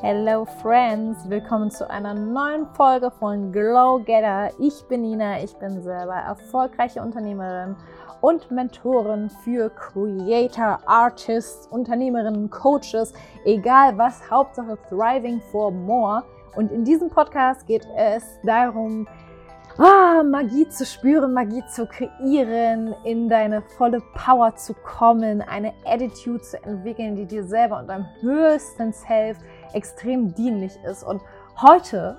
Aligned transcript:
Hello 0.00 0.44
Friends, 0.44 1.30
willkommen 1.30 1.70
zu 1.70 1.88
einer 1.88 2.14
neuen 2.14 2.66
Folge 2.74 3.12
von 3.12 3.52
Glow 3.52 4.00
Getter. 4.00 4.50
Ich 4.58 4.84
bin 4.88 5.02
Nina, 5.02 5.42
ich 5.42 5.54
bin 5.54 5.82
selber 5.82 6.16
erfolgreiche 6.16 7.00
Unternehmerin 7.00 7.76
und 8.20 8.50
Mentorin 8.50 9.30
für 9.30 9.70
Creator, 9.70 10.80
Artists, 10.84 11.68
Unternehmerinnen, 11.68 12.50
Coaches, 12.50 13.14
egal 13.44 13.96
was, 13.96 14.28
Hauptsache 14.28 14.76
Thriving 14.90 15.40
for 15.52 15.70
More. 15.70 16.24
Und 16.56 16.72
in 16.72 16.84
diesem 16.84 17.08
Podcast 17.08 17.64
geht 17.66 17.86
es 17.96 18.24
darum, 18.42 19.06
ah, 19.78 20.22
Magie 20.22 20.68
zu 20.68 20.84
spüren, 20.84 21.32
Magie 21.32 21.62
zu 21.72 21.86
kreieren, 21.86 22.94
in 23.04 23.28
deine 23.28 23.62
volle 23.62 24.02
Power 24.14 24.54
zu 24.56 24.74
kommen, 24.74 25.40
eine 25.40 25.72
Attitude 25.84 26.40
zu 26.42 26.62
entwickeln, 26.64 27.14
die 27.14 27.26
dir 27.26 27.44
selber 27.44 27.78
und 27.78 27.88
deinem 27.88 28.06
höchsten 28.20 28.92
Self 28.92 29.38
extrem 29.72 30.34
dienlich 30.34 30.72
ist. 30.84 31.02
Und 31.02 31.22
heute 31.60 32.16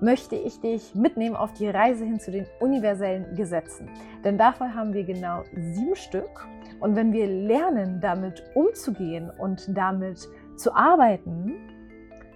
möchte 0.00 0.36
ich 0.36 0.60
dich 0.60 0.94
mitnehmen 0.94 1.36
auf 1.36 1.52
die 1.52 1.68
Reise 1.68 2.04
hin 2.04 2.20
zu 2.20 2.30
den 2.30 2.46
universellen 2.60 3.34
Gesetzen. 3.36 3.90
Denn 4.24 4.38
davon 4.38 4.74
haben 4.74 4.94
wir 4.94 5.04
genau 5.04 5.44
sieben 5.54 5.96
Stück. 5.96 6.46
Und 6.80 6.96
wenn 6.96 7.12
wir 7.12 7.26
lernen, 7.26 8.00
damit 8.00 8.42
umzugehen 8.54 9.30
und 9.30 9.76
damit 9.76 10.26
zu 10.56 10.74
arbeiten, 10.74 11.54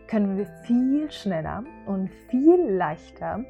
können 0.09 0.37
wir 0.37 0.47
viel 0.65 1.11
schneller 1.11 1.65
und 1.87 2.11
viel 2.29 2.61
leichter 2.61 3.45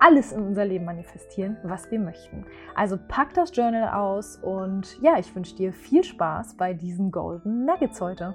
alles 0.00 0.32
in 0.32 0.42
unser 0.42 0.64
Leben 0.64 0.86
manifestieren, 0.86 1.58
was 1.62 1.90
wir 1.90 2.00
möchten. 2.00 2.46
Also 2.74 2.98
pack 3.08 3.34
das 3.34 3.54
Journal 3.54 3.90
aus 3.90 4.36
und 4.36 4.98
ja, 5.02 5.18
ich 5.18 5.34
wünsche 5.34 5.54
dir 5.54 5.72
viel 5.72 6.02
Spaß 6.02 6.56
bei 6.56 6.72
diesen 6.72 7.10
Golden 7.10 7.66
Nuggets 7.66 8.00
heute. 8.00 8.34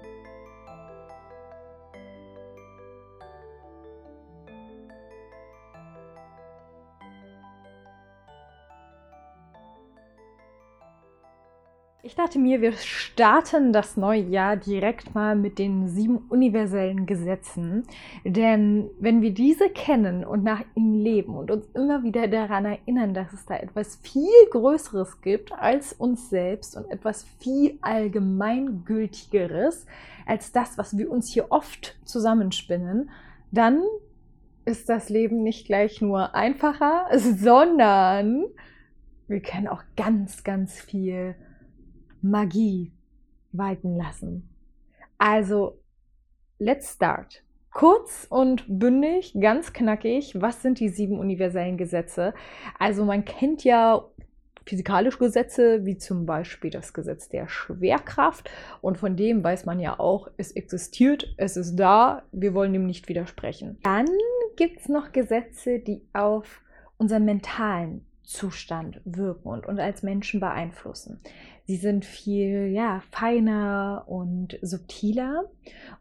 Ich 12.06 12.14
dachte 12.14 12.38
mir, 12.38 12.62
wir 12.62 12.74
starten 12.74 13.74
das 13.74 13.98
neue 13.98 14.22
Jahr 14.22 14.58
direkt 14.58 15.16
mal 15.16 15.36
mit 15.36 15.58
den 15.58 15.88
sieben 15.88 16.20
universellen 16.30 17.08
Gesetzen. 17.08 17.88
Denn 18.24 18.92
wenn 19.00 19.24
wir 19.24 19.34
diese 19.34 19.72
kennen 19.72 20.24
und 20.24 20.44
nach 20.44 20.64
ihnen 20.76 20.94
leben 20.94 21.36
und 21.36 21.50
uns 21.50 21.66
immer 21.74 22.04
wieder 22.04 22.28
daran 22.28 22.66
erinnern, 22.66 23.16
dass 23.16 23.34
es 23.34 23.48
da 23.48 23.56
etwas 23.56 23.96
viel 24.04 24.30
Größeres 24.52 25.22
gibt 25.22 25.52
als 25.52 25.94
uns 25.94 26.30
selbst 26.30 26.78
und 26.78 26.88
etwas 26.92 27.26
viel 27.40 27.80
Allgemeingültigeres 27.82 29.88
als 30.28 30.52
das, 30.52 30.78
was 30.78 31.00
wir 31.00 31.10
uns 31.10 31.34
hier 31.34 31.48
oft 31.50 31.98
zusammenspinnen, 32.06 33.10
dann 33.50 33.82
ist 34.64 34.90
das 34.90 35.10
Leben 35.10 35.42
nicht 35.42 35.66
gleich 35.66 36.02
nur 36.02 36.36
einfacher, 36.36 37.08
sondern 37.18 38.46
wir 39.28 39.40
können 39.40 39.68
auch 39.68 39.82
ganz, 39.98 40.44
ganz 40.44 40.80
viel 40.80 41.34
Magie 42.26 42.92
walten 43.52 43.96
lassen. 43.96 44.50
Also, 45.18 45.80
let's 46.58 46.94
start. 46.94 47.44
Kurz 47.72 48.26
und 48.30 48.64
bündig, 48.68 49.36
ganz 49.40 49.74
knackig, 49.74 50.34
was 50.42 50.62
sind 50.62 50.80
die 50.80 50.90
sieben 50.90 51.20
universellen 51.20 51.78
Gesetze? 51.78 52.34
Also 52.80 53.04
man 53.04 53.26
kennt 53.26 53.64
ja 53.64 54.06
physikalische 54.66 55.20
Gesetze, 55.20 55.86
wie 55.86 55.98
zum 55.98 56.26
Beispiel 56.26 56.72
das 56.72 56.94
Gesetz 56.94 57.30
der 57.30 57.48
Schwerkraft. 57.48 58.50
Und 58.82 58.98
von 58.98 59.16
dem 59.16 59.44
weiß 59.44 59.66
man 59.66 59.80
ja 59.80 60.00
auch, 60.00 60.30
es 60.38 60.52
existiert, 60.54 61.36
es 61.38 61.58
ist 61.58 61.76
da, 61.76 62.24
wir 62.32 62.54
wollen 62.54 62.74
dem 62.74 62.88
nicht 62.88 63.08
widersprechen. 63.08 63.78
Dann 63.84 64.08
gibt 64.56 64.80
es 64.80 64.90
noch 64.90 65.12
Gesetze, 65.12 65.80
die 65.80 66.02
auf 66.14 66.62
unseren 66.98 67.26
mentalen 67.26 68.06
Zustand 68.26 69.02
wirken 69.06 69.48
und 69.48 69.66
uns 69.66 69.80
als 69.80 70.04
Menschen 70.04 70.40
beeinflussen. 70.40 71.20
Sie 71.66 71.78
sind 71.78 72.06
viel 72.06 72.68
ja, 72.68 73.02
feiner 73.12 74.04
und 74.08 74.60
subtiler. 74.62 75.46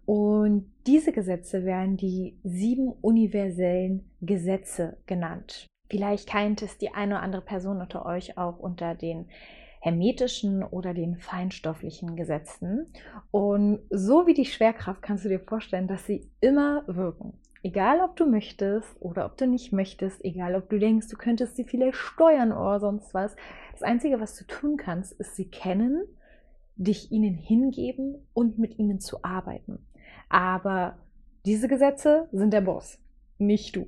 Und 0.05 0.71
diese 0.87 1.13
Gesetze 1.13 1.65
werden 1.65 1.97
die 1.97 2.39
sieben 2.45 2.93
universellen 3.01 4.11
Gesetze 4.21 4.99
genannt. 5.07 5.67
Vielleicht 5.91 6.29
kennt 6.29 6.63
es 6.63 6.79
die 6.79 6.93
eine 6.93 7.15
oder 7.15 7.23
andere 7.23 7.43
Person 7.43 7.81
unter 7.81 8.05
euch 8.05 8.37
auch 8.37 8.59
unter 8.59 8.95
den 8.95 9.27
hermetischen 9.81 10.63
oder 10.65 10.95
den 10.95 11.17
feinstofflichen 11.17 12.17
Gesetzen. 12.17 12.91
Und 13.31 13.81
so 13.91 14.27
wie 14.27 14.35
die 14.35 14.47
Schwerkraft 14.47 15.03
kannst 15.03 15.27
du 15.27 15.29
dir 15.29 15.41
vorstellen, 15.41 15.89
dass 15.89 16.07
sie 16.07 16.31
immer 16.41 16.85
wirken. 16.87 17.35
Egal, 17.65 18.03
ob 18.03 18.15
du 18.17 18.27
möchtest 18.27 18.95
oder 19.01 19.25
ob 19.25 19.39
du 19.39 19.47
nicht 19.47 19.73
möchtest, 19.73 20.23
egal, 20.23 20.55
ob 20.55 20.69
du 20.69 20.79
denkst, 20.79 21.09
du 21.09 21.17
könntest 21.17 21.57
sie 21.57 21.65
vielleicht 21.65 21.97
steuern 21.97 22.53
oder 22.53 22.79
sonst 22.79 23.15
was. 23.15 23.35
Das 23.73 23.83
Einzige, 23.83 24.21
was 24.21 24.37
du 24.37 24.45
tun 24.45 24.77
kannst, 24.77 25.19
ist 25.19 25.35
sie 25.35 25.49
kennen, 25.49 26.05
dich 26.77 27.11
ihnen 27.11 27.33
hingeben 27.33 28.17
und 28.35 28.59
mit 28.59 28.79
ihnen 28.79 29.01
zu 29.01 29.25
arbeiten. 29.25 29.79
Aber 30.29 30.99
diese 31.47 31.67
Gesetze 31.67 32.29
sind 32.33 32.53
der 32.53 32.61
Boss, 32.61 32.99
nicht 33.39 33.75
du. 33.77 33.87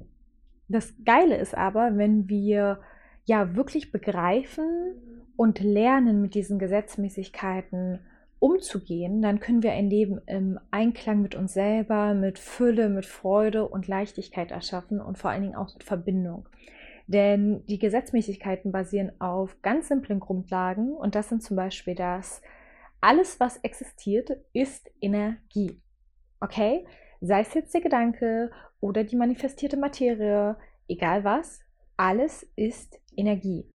Das 0.68 0.94
Geile 1.04 1.36
ist 1.36 1.54
aber, 1.54 1.98
wenn 1.98 2.30
wir 2.30 2.80
ja 3.26 3.56
wirklich 3.56 3.92
begreifen 3.92 4.94
und 5.36 5.60
lernen, 5.60 6.22
mit 6.22 6.34
diesen 6.34 6.58
Gesetzmäßigkeiten 6.58 8.00
umzugehen, 8.38 9.22
dann 9.22 9.40
können 9.40 9.62
wir 9.62 9.72
ein 9.72 9.88
Leben 9.88 10.20
im 10.26 10.60
Einklang 10.70 11.22
mit 11.22 11.34
uns 11.34 11.54
selber, 11.54 12.14
mit 12.14 12.38
Fülle, 12.38 12.88
mit 12.88 13.06
Freude 13.06 13.66
und 13.66 13.88
Leichtigkeit 13.88 14.50
erschaffen 14.50 15.00
und 15.00 15.18
vor 15.18 15.30
allen 15.30 15.42
Dingen 15.42 15.56
auch 15.56 15.72
mit 15.72 15.84
Verbindung. 15.84 16.48
Denn 17.06 17.64
die 17.66 17.78
Gesetzmäßigkeiten 17.78 18.72
basieren 18.72 19.12
auf 19.20 19.62
ganz 19.62 19.88
simplen 19.88 20.20
Grundlagen 20.20 20.92
und 20.92 21.14
das 21.14 21.28
sind 21.28 21.42
zum 21.42 21.56
Beispiel 21.56 21.94
das, 21.94 22.42
alles, 23.00 23.38
was 23.38 23.58
existiert, 23.58 24.30
ist 24.52 24.90
Energie. 25.00 25.80
Okay? 26.40 26.86
Sei 27.20 27.40
es 27.40 27.54
jetzt 27.54 27.72
der 27.72 27.80
Gedanke 27.80 28.50
oder 28.80 29.04
die 29.04 29.16
manifestierte 29.16 29.76
Materie, 29.76 30.56
egal 30.88 31.24
was, 31.24 31.60
alles 31.96 32.42
ist 32.56 33.00
Energie. 33.16 33.70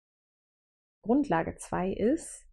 Grundlage 1.05 1.57
2 1.57 1.93
ist, 1.93 2.48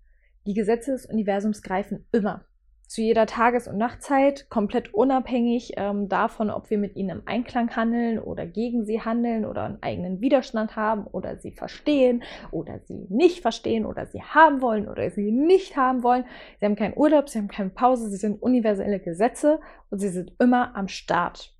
die 0.45 0.53
Gesetze 0.53 0.91
des 0.91 1.05
Universums 1.05 1.61
greifen 1.61 2.05
immer. 2.11 2.45
Zu 2.87 3.01
jeder 3.01 3.25
Tages- 3.25 3.67
und 3.67 3.77
Nachtzeit, 3.77 4.47
komplett 4.49 4.93
unabhängig 4.93 5.73
ähm, 5.75 6.07
davon, 6.07 6.51
ob 6.51 6.69
wir 6.69 6.77
mit 6.77 6.95
ihnen 6.95 7.17
im 7.17 7.21
Einklang 7.25 7.75
handeln 7.75 8.19
oder 8.19 8.45
gegen 8.45 8.85
sie 8.85 9.01
handeln 9.01 9.43
oder 9.43 9.63
einen 9.63 9.81
eigenen 9.81 10.21
Widerstand 10.21 10.75
haben 10.75 11.07
oder 11.07 11.37
sie 11.37 11.51
verstehen 11.51 12.23
oder 12.51 12.79
sie 12.85 13.07
nicht 13.09 13.41
verstehen 13.41 13.87
oder 13.87 14.05
sie 14.05 14.21
haben 14.21 14.61
wollen 14.61 14.87
oder 14.87 15.09
sie 15.09 15.31
nicht 15.31 15.75
haben 15.75 16.03
wollen. 16.03 16.25
Sie 16.59 16.65
haben 16.65 16.75
keinen 16.75 16.95
Urlaub, 16.95 17.27
sie 17.27 17.39
haben 17.39 17.47
keine 17.47 17.71
Pause, 17.71 18.07
sie 18.09 18.17
sind 18.17 18.41
universelle 18.41 18.99
Gesetze 18.99 19.59
und 19.89 19.97
sie 19.97 20.09
sind 20.09 20.33
immer 20.39 20.75
am 20.75 20.87
Start. 20.87 21.55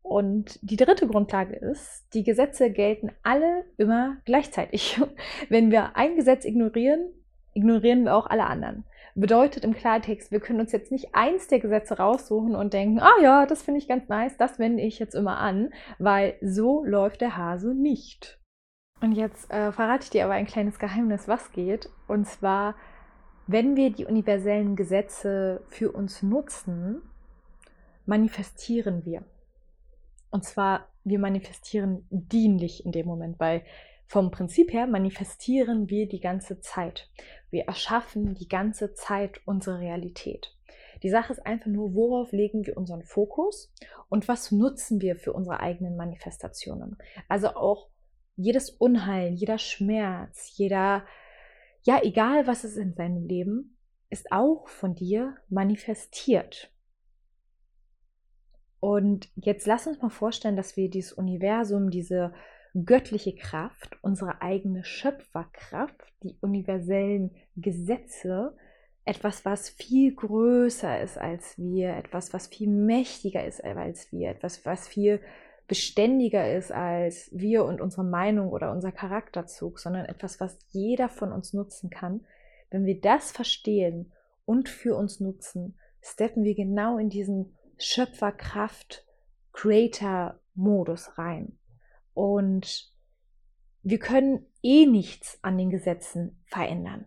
Und 0.00 0.58
die 0.62 0.76
dritte 0.76 1.06
Grundlage 1.06 1.56
ist, 1.56 2.06
die 2.14 2.24
Gesetze 2.24 2.70
gelten 2.70 3.10
alle 3.22 3.66
immer 3.76 4.16
gleichzeitig. 4.24 4.98
Wenn 5.50 5.70
wir 5.70 5.94
ein 5.96 6.16
Gesetz 6.16 6.46
ignorieren, 6.46 7.10
ignorieren 7.58 8.04
wir 8.04 8.14
auch 8.14 8.26
alle 8.26 8.46
anderen. 8.46 8.84
Bedeutet 9.14 9.64
im 9.64 9.74
Klartext, 9.74 10.30
wir 10.30 10.38
können 10.38 10.60
uns 10.60 10.70
jetzt 10.70 10.92
nicht 10.92 11.12
eins 11.12 11.48
der 11.48 11.58
Gesetze 11.58 11.98
raussuchen 11.98 12.54
und 12.54 12.72
denken, 12.72 13.00
ah 13.00 13.20
ja, 13.20 13.46
das 13.46 13.62
finde 13.62 13.80
ich 13.80 13.88
ganz 13.88 14.08
nice, 14.08 14.36
das 14.36 14.60
wende 14.60 14.82
ich 14.82 15.00
jetzt 15.00 15.14
immer 15.14 15.38
an, 15.38 15.70
weil 15.98 16.36
so 16.40 16.84
läuft 16.84 17.20
der 17.20 17.36
Hase 17.36 17.74
nicht. 17.74 18.38
Und 19.00 19.12
jetzt 19.12 19.50
äh, 19.50 19.72
verrate 19.72 20.04
ich 20.04 20.10
dir 20.10 20.24
aber 20.24 20.34
ein 20.34 20.46
kleines 20.46 20.78
Geheimnis, 20.78 21.26
was 21.26 21.50
geht. 21.50 21.90
Und 22.06 22.26
zwar, 22.26 22.76
wenn 23.46 23.74
wir 23.74 23.90
die 23.90 24.06
universellen 24.06 24.76
Gesetze 24.76 25.62
für 25.68 25.90
uns 25.92 26.22
nutzen, 26.22 27.02
manifestieren 28.06 29.04
wir. 29.04 29.24
Und 30.30 30.44
zwar, 30.44 30.88
wir 31.04 31.18
manifestieren 31.18 32.06
dienlich 32.10 32.84
in 32.84 32.92
dem 32.92 33.06
Moment, 33.06 33.40
weil 33.40 33.62
vom 34.08 34.30
Prinzip 34.30 34.72
her 34.72 34.86
manifestieren 34.86 35.90
wir 35.90 36.08
die 36.08 36.20
ganze 36.20 36.60
Zeit. 36.60 37.10
Wir 37.50 37.64
erschaffen 37.64 38.34
die 38.34 38.48
ganze 38.48 38.94
Zeit 38.94 39.42
unsere 39.46 39.80
Realität. 39.80 40.56
Die 41.02 41.10
Sache 41.10 41.32
ist 41.34 41.46
einfach 41.46 41.66
nur, 41.66 41.94
worauf 41.94 42.32
legen 42.32 42.66
wir 42.66 42.78
unseren 42.78 43.04
Fokus 43.04 43.72
und 44.08 44.26
was 44.26 44.50
nutzen 44.50 45.02
wir 45.02 45.14
für 45.16 45.34
unsere 45.34 45.60
eigenen 45.60 45.94
Manifestationen. 45.96 46.96
Also 47.28 47.48
auch 47.48 47.90
jedes 48.34 48.70
Unheil, 48.70 49.34
jeder 49.34 49.58
Schmerz, 49.58 50.52
jeder, 50.56 51.04
ja, 51.82 52.00
egal 52.02 52.46
was 52.46 52.64
es 52.64 52.78
in 52.78 52.94
seinem 52.94 53.26
Leben, 53.26 53.76
ist 54.08 54.32
auch 54.32 54.68
von 54.68 54.94
dir 54.94 55.36
manifestiert. 55.50 56.72
Und 58.80 59.28
jetzt 59.34 59.66
lass 59.66 59.86
uns 59.86 60.00
mal 60.00 60.08
vorstellen, 60.08 60.56
dass 60.56 60.78
wir 60.78 60.88
dieses 60.88 61.12
Universum, 61.12 61.90
diese 61.90 62.32
göttliche 62.74 63.34
Kraft, 63.34 63.98
unsere 64.02 64.42
eigene 64.42 64.84
Schöpferkraft, 64.84 66.12
die 66.22 66.36
universellen 66.40 67.30
Gesetze 67.56 68.56
etwas, 69.04 69.44
was 69.44 69.70
viel 69.70 70.14
größer 70.14 71.00
ist 71.00 71.16
als 71.16 71.56
wir, 71.56 71.96
etwas, 71.96 72.34
was 72.34 72.46
viel 72.46 72.68
mächtiger 72.68 73.44
ist 73.44 73.64
als 73.64 74.12
wir, 74.12 74.28
etwas, 74.30 74.66
was 74.66 74.86
viel 74.86 75.20
beständiger 75.66 76.54
ist 76.54 76.72
als 76.72 77.30
wir 77.32 77.64
und 77.64 77.80
unsere 77.80 78.04
Meinung 78.04 78.48
oder 78.50 78.70
unser 78.70 78.92
Charakterzug, 78.92 79.78
sondern 79.78 80.06
etwas, 80.06 80.40
was 80.40 80.58
jeder 80.70 81.08
von 81.08 81.32
uns 81.32 81.52
nutzen 81.52 81.90
kann. 81.90 82.26
Wenn 82.70 82.84
wir 82.84 83.00
das 83.00 83.32
verstehen 83.32 84.12
und 84.44 84.68
für 84.68 84.94
uns 84.94 85.20
nutzen, 85.20 85.78
steppen 86.02 86.44
wir 86.44 86.54
genau 86.54 86.98
in 86.98 87.08
diesen 87.10 87.56
Schöpferkraft, 87.78 89.06
Creator-Modus 89.52 91.18
rein. 91.18 91.57
Und 92.18 92.92
wir 93.84 94.00
können 94.00 94.44
eh 94.60 94.86
nichts 94.86 95.38
an 95.42 95.56
den 95.56 95.70
Gesetzen 95.70 96.42
verändern. 96.46 97.06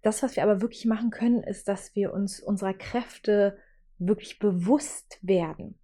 Das, 0.00 0.22
was 0.22 0.36
wir 0.36 0.42
aber 0.42 0.62
wirklich 0.62 0.86
machen 0.86 1.10
können, 1.10 1.42
ist, 1.42 1.68
dass 1.68 1.94
wir 1.94 2.14
uns 2.14 2.40
unserer 2.40 2.72
Kräfte 2.72 3.58
wirklich 3.98 4.38
bewusst 4.38 5.18
werden 5.20 5.78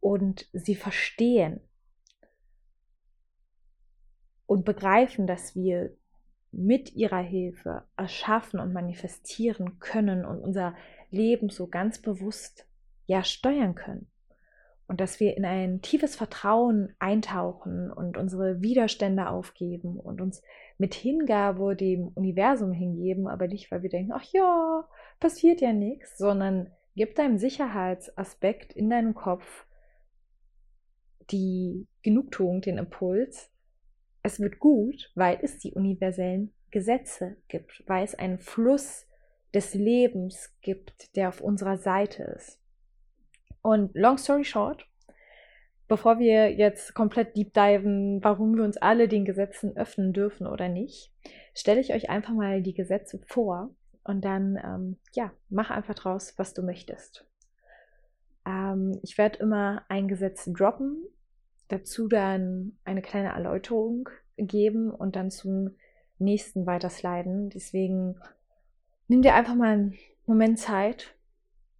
und 0.00 0.48
sie 0.54 0.74
verstehen 0.74 1.60
und 4.46 4.64
begreifen, 4.64 5.26
dass 5.26 5.54
wir 5.54 5.94
mit 6.50 6.94
ihrer 6.94 7.20
Hilfe 7.20 7.86
erschaffen 7.94 8.58
und 8.58 8.72
manifestieren 8.72 9.78
können 9.80 10.24
und 10.24 10.40
unser 10.40 10.74
Leben 11.10 11.50
so 11.50 11.66
ganz 11.66 12.00
bewusst 12.00 12.66
ja 13.04 13.22
steuern 13.22 13.74
können 13.74 14.10
und 14.86 15.00
dass 15.00 15.20
wir 15.20 15.36
in 15.36 15.44
ein 15.44 15.80
tiefes 15.80 16.16
Vertrauen 16.16 16.94
eintauchen 16.98 17.90
und 17.90 18.16
unsere 18.16 18.60
Widerstände 18.60 19.28
aufgeben 19.28 19.98
und 19.98 20.20
uns 20.20 20.42
mit 20.78 20.94
Hingabe 20.94 21.74
dem 21.74 22.08
Universum 22.08 22.72
hingeben, 22.72 23.26
aber 23.26 23.46
nicht, 23.46 23.70
weil 23.70 23.82
wir 23.82 23.90
denken, 23.90 24.12
ach 24.12 24.24
ja, 24.32 24.86
passiert 25.20 25.60
ja 25.60 25.72
nichts, 25.72 26.18
sondern 26.18 26.70
gib 26.96 27.14
deinem 27.14 27.38
Sicherheitsaspekt 27.38 28.72
in 28.72 28.90
deinem 28.90 29.14
Kopf 29.14 29.66
die 31.30 31.86
Genugtuung, 32.02 32.60
den 32.60 32.78
Impuls, 32.78 33.50
es 34.22 34.40
wird 34.40 34.58
gut, 34.58 35.12
weil 35.14 35.38
es 35.42 35.58
die 35.58 35.72
universellen 35.72 36.52
Gesetze 36.70 37.36
gibt, 37.48 37.84
weil 37.86 38.04
es 38.04 38.14
einen 38.14 38.38
Fluss 38.38 39.06
des 39.52 39.74
Lebens 39.74 40.56
gibt, 40.60 41.14
der 41.14 41.28
auf 41.28 41.40
unserer 41.40 41.76
Seite 41.76 42.24
ist. 42.24 42.58
Und 43.64 43.94
long 43.94 44.18
story 44.18 44.44
short, 44.44 44.86
bevor 45.88 46.18
wir 46.18 46.52
jetzt 46.52 46.92
komplett 46.92 47.34
deep 47.34 47.54
diven, 47.54 48.22
warum 48.22 48.54
wir 48.56 48.62
uns 48.62 48.76
alle 48.76 49.08
den 49.08 49.24
Gesetzen 49.24 49.74
öffnen 49.74 50.12
dürfen 50.12 50.46
oder 50.46 50.68
nicht, 50.68 51.10
stelle 51.54 51.80
ich 51.80 51.94
euch 51.94 52.10
einfach 52.10 52.34
mal 52.34 52.60
die 52.60 52.74
Gesetze 52.74 53.20
vor 53.26 53.70
und 54.04 54.22
dann, 54.22 54.58
ähm, 54.62 54.98
ja, 55.14 55.32
mach 55.48 55.70
einfach 55.70 55.94
draus, 55.94 56.34
was 56.36 56.52
du 56.52 56.62
möchtest. 56.62 57.26
Ähm, 58.44 58.98
ich 59.02 59.16
werde 59.16 59.38
immer 59.38 59.82
ein 59.88 60.08
Gesetz 60.08 60.44
droppen, 60.44 61.02
dazu 61.68 62.06
dann 62.06 62.76
eine 62.84 63.00
kleine 63.00 63.32
Erläuterung 63.32 64.10
geben 64.36 64.90
und 64.90 65.16
dann 65.16 65.30
zum 65.30 65.74
nächsten 66.18 66.66
weiter 66.66 66.90
sliden. 66.90 67.48
Deswegen 67.48 68.20
nimm 69.08 69.22
dir 69.22 69.34
einfach 69.34 69.54
mal 69.54 69.72
einen 69.72 69.98
Moment 70.26 70.58
Zeit 70.58 71.14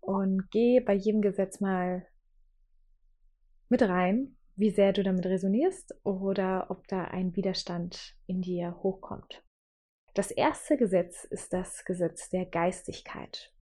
und 0.05 0.51
geh 0.51 0.81
bei 0.81 0.93
jedem 0.93 1.23
Gesetz 1.23 1.61
mal 1.61 2.07
mit 3.69 3.83
rein, 3.83 4.37
wie 4.55 4.71
sehr 4.71 4.93
du 4.93 5.03
damit 5.03 5.25
resonierst 5.27 5.95
oder 6.05 6.67
ob 6.71 6.87
da 6.89 7.05
ein 7.05 7.35
Widerstand 7.35 8.15
in 8.27 8.43
dir 8.43 8.77
hochkommt. 8.83 9.43
Das 10.13 10.31
erste 10.31 10.77
Gesetz 10.77 11.25
ist 11.25 11.53
das 11.53 11.85
Gesetz 11.85 12.29
der 12.29 12.45
Geistigkeit. 12.45 13.53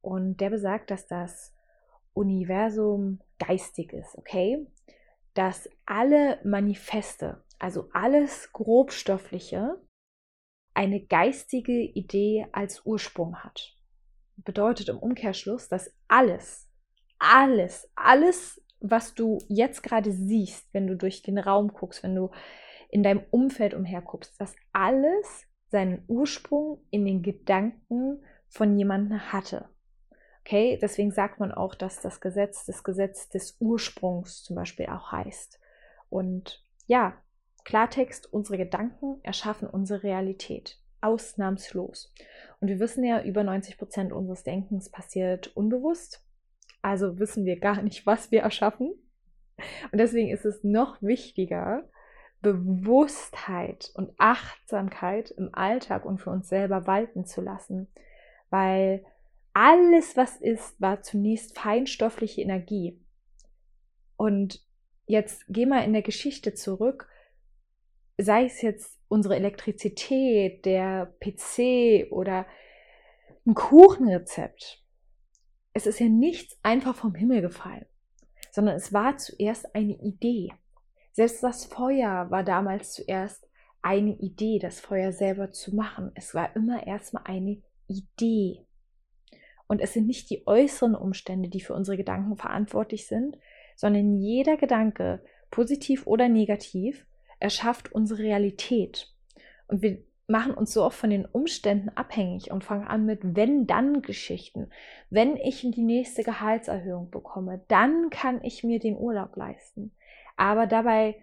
Und 0.00 0.40
der 0.40 0.50
besagt, 0.50 0.90
dass 0.90 1.06
das 1.06 1.52
Universum 2.14 3.20
geistig 3.38 3.92
ist, 3.92 4.16
okay? 4.16 4.66
Dass 5.34 5.68
alle 5.84 6.40
Manifeste, 6.44 7.44
also 7.58 7.90
alles 7.92 8.52
Grobstoffliche, 8.52 9.82
eine 10.72 11.04
geistige 11.04 11.72
Idee 11.72 12.46
als 12.52 12.86
Ursprung 12.86 13.36
hat 13.42 13.75
bedeutet 14.36 14.88
im 14.88 14.98
Umkehrschluss, 14.98 15.68
dass 15.68 15.92
alles, 16.08 16.68
alles, 17.18 17.90
alles, 17.94 18.62
was 18.80 19.14
du 19.14 19.38
jetzt 19.48 19.82
gerade 19.82 20.12
siehst, 20.12 20.72
wenn 20.72 20.86
du 20.86 20.96
durch 20.96 21.22
den 21.22 21.38
Raum 21.38 21.72
guckst, 21.72 22.02
wenn 22.02 22.14
du 22.14 22.30
in 22.90 23.02
deinem 23.02 23.24
Umfeld 23.30 23.74
umherguckst, 23.74 24.40
dass 24.40 24.54
alles 24.72 25.46
seinen 25.68 26.04
Ursprung 26.06 26.84
in 26.90 27.04
den 27.04 27.22
Gedanken 27.22 28.22
von 28.48 28.78
jemandem 28.78 29.32
hatte. 29.32 29.68
Okay, 30.40 30.78
deswegen 30.80 31.10
sagt 31.10 31.40
man 31.40 31.50
auch, 31.50 31.74
dass 31.74 32.00
das 32.00 32.20
Gesetz 32.20 32.64
das 32.66 32.84
Gesetz 32.84 33.28
des 33.28 33.56
Ursprungs 33.58 34.44
zum 34.44 34.54
Beispiel 34.54 34.86
auch 34.86 35.10
heißt. 35.10 35.58
Und 36.08 36.62
ja, 36.86 37.20
Klartext, 37.64 38.32
unsere 38.32 38.58
Gedanken 38.58 39.18
erschaffen 39.24 39.68
unsere 39.68 40.04
Realität 40.04 40.78
ausnahmslos. 41.06 42.12
Und 42.60 42.68
wir 42.68 42.80
wissen 42.80 43.04
ja, 43.04 43.22
über 43.22 43.44
90 43.44 43.78
Prozent 43.78 44.12
unseres 44.12 44.42
Denkens 44.42 44.90
passiert 44.90 45.56
unbewusst. 45.56 46.24
Also 46.82 47.18
wissen 47.18 47.44
wir 47.44 47.58
gar 47.58 47.82
nicht, 47.82 48.06
was 48.06 48.30
wir 48.30 48.42
erschaffen. 48.42 48.92
Und 49.92 49.98
deswegen 49.98 50.30
ist 50.30 50.44
es 50.44 50.62
noch 50.62 51.00
wichtiger, 51.02 51.88
Bewusstheit 52.42 53.90
und 53.94 54.12
Achtsamkeit 54.18 55.30
im 55.30 55.50
Alltag 55.52 56.04
und 56.04 56.18
für 56.18 56.30
uns 56.30 56.48
selber 56.48 56.86
walten 56.86 57.24
zu 57.24 57.40
lassen. 57.40 57.88
Weil 58.50 59.04
alles, 59.52 60.16
was 60.16 60.36
ist, 60.36 60.80
war 60.80 61.02
zunächst 61.02 61.58
feinstoffliche 61.58 62.42
Energie. 62.42 63.00
Und 64.16 64.62
jetzt 65.06 65.44
geh 65.48 65.66
mal 65.66 65.84
in 65.84 65.92
der 65.92 66.02
Geschichte 66.02 66.54
zurück 66.54 67.08
sei 68.18 68.44
es 68.44 68.62
jetzt 68.62 68.98
unsere 69.08 69.36
Elektrizität, 69.36 70.64
der 70.64 71.14
PC 71.20 72.10
oder 72.10 72.46
ein 73.46 73.54
Kuchenrezept. 73.54 74.82
Es 75.72 75.86
ist 75.86 76.00
ja 76.00 76.08
nichts 76.08 76.58
einfach 76.62 76.94
vom 76.94 77.14
Himmel 77.14 77.42
gefallen, 77.42 77.86
sondern 78.50 78.76
es 78.76 78.92
war 78.92 79.18
zuerst 79.18 79.74
eine 79.74 79.94
Idee. 80.00 80.48
Selbst 81.12 81.42
das 81.42 81.66
Feuer 81.66 82.30
war 82.30 82.42
damals 82.42 82.92
zuerst 82.92 83.46
eine 83.82 84.16
Idee, 84.18 84.58
das 84.58 84.80
Feuer 84.80 85.12
selber 85.12 85.52
zu 85.52 85.74
machen. 85.74 86.10
Es 86.14 86.34
war 86.34 86.56
immer 86.56 86.86
erstmal 86.86 87.24
eine 87.24 87.62
Idee. 87.86 88.66
Und 89.68 89.80
es 89.80 89.92
sind 89.92 90.06
nicht 90.06 90.30
die 90.30 90.46
äußeren 90.46 90.94
Umstände, 90.94 91.48
die 91.48 91.60
für 91.60 91.74
unsere 91.74 91.96
Gedanken 91.96 92.36
verantwortlich 92.36 93.06
sind, 93.06 93.38
sondern 93.76 94.16
jeder 94.16 94.56
Gedanke, 94.56 95.22
positiv 95.50 96.06
oder 96.06 96.28
negativ, 96.28 97.06
erschafft 97.38 97.92
unsere 97.92 98.22
Realität. 98.22 99.12
Und 99.68 99.82
wir 99.82 99.98
machen 100.28 100.54
uns 100.54 100.72
so 100.72 100.84
oft 100.84 100.98
von 100.98 101.10
den 101.10 101.24
Umständen 101.24 101.90
abhängig 101.90 102.50
und 102.50 102.64
fangen 102.64 102.86
an 102.86 103.06
mit 103.06 103.20
wenn-dann-Geschichten. 103.22 104.70
Wenn 105.10 105.36
ich 105.36 105.60
die 105.60 105.82
nächste 105.82 106.24
Gehaltserhöhung 106.24 107.10
bekomme, 107.10 107.62
dann 107.68 108.10
kann 108.10 108.42
ich 108.42 108.64
mir 108.64 108.80
den 108.80 108.96
Urlaub 108.96 109.36
leisten. 109.36 109.92
Aber 110.36 110.66
dabei 110.66 111.16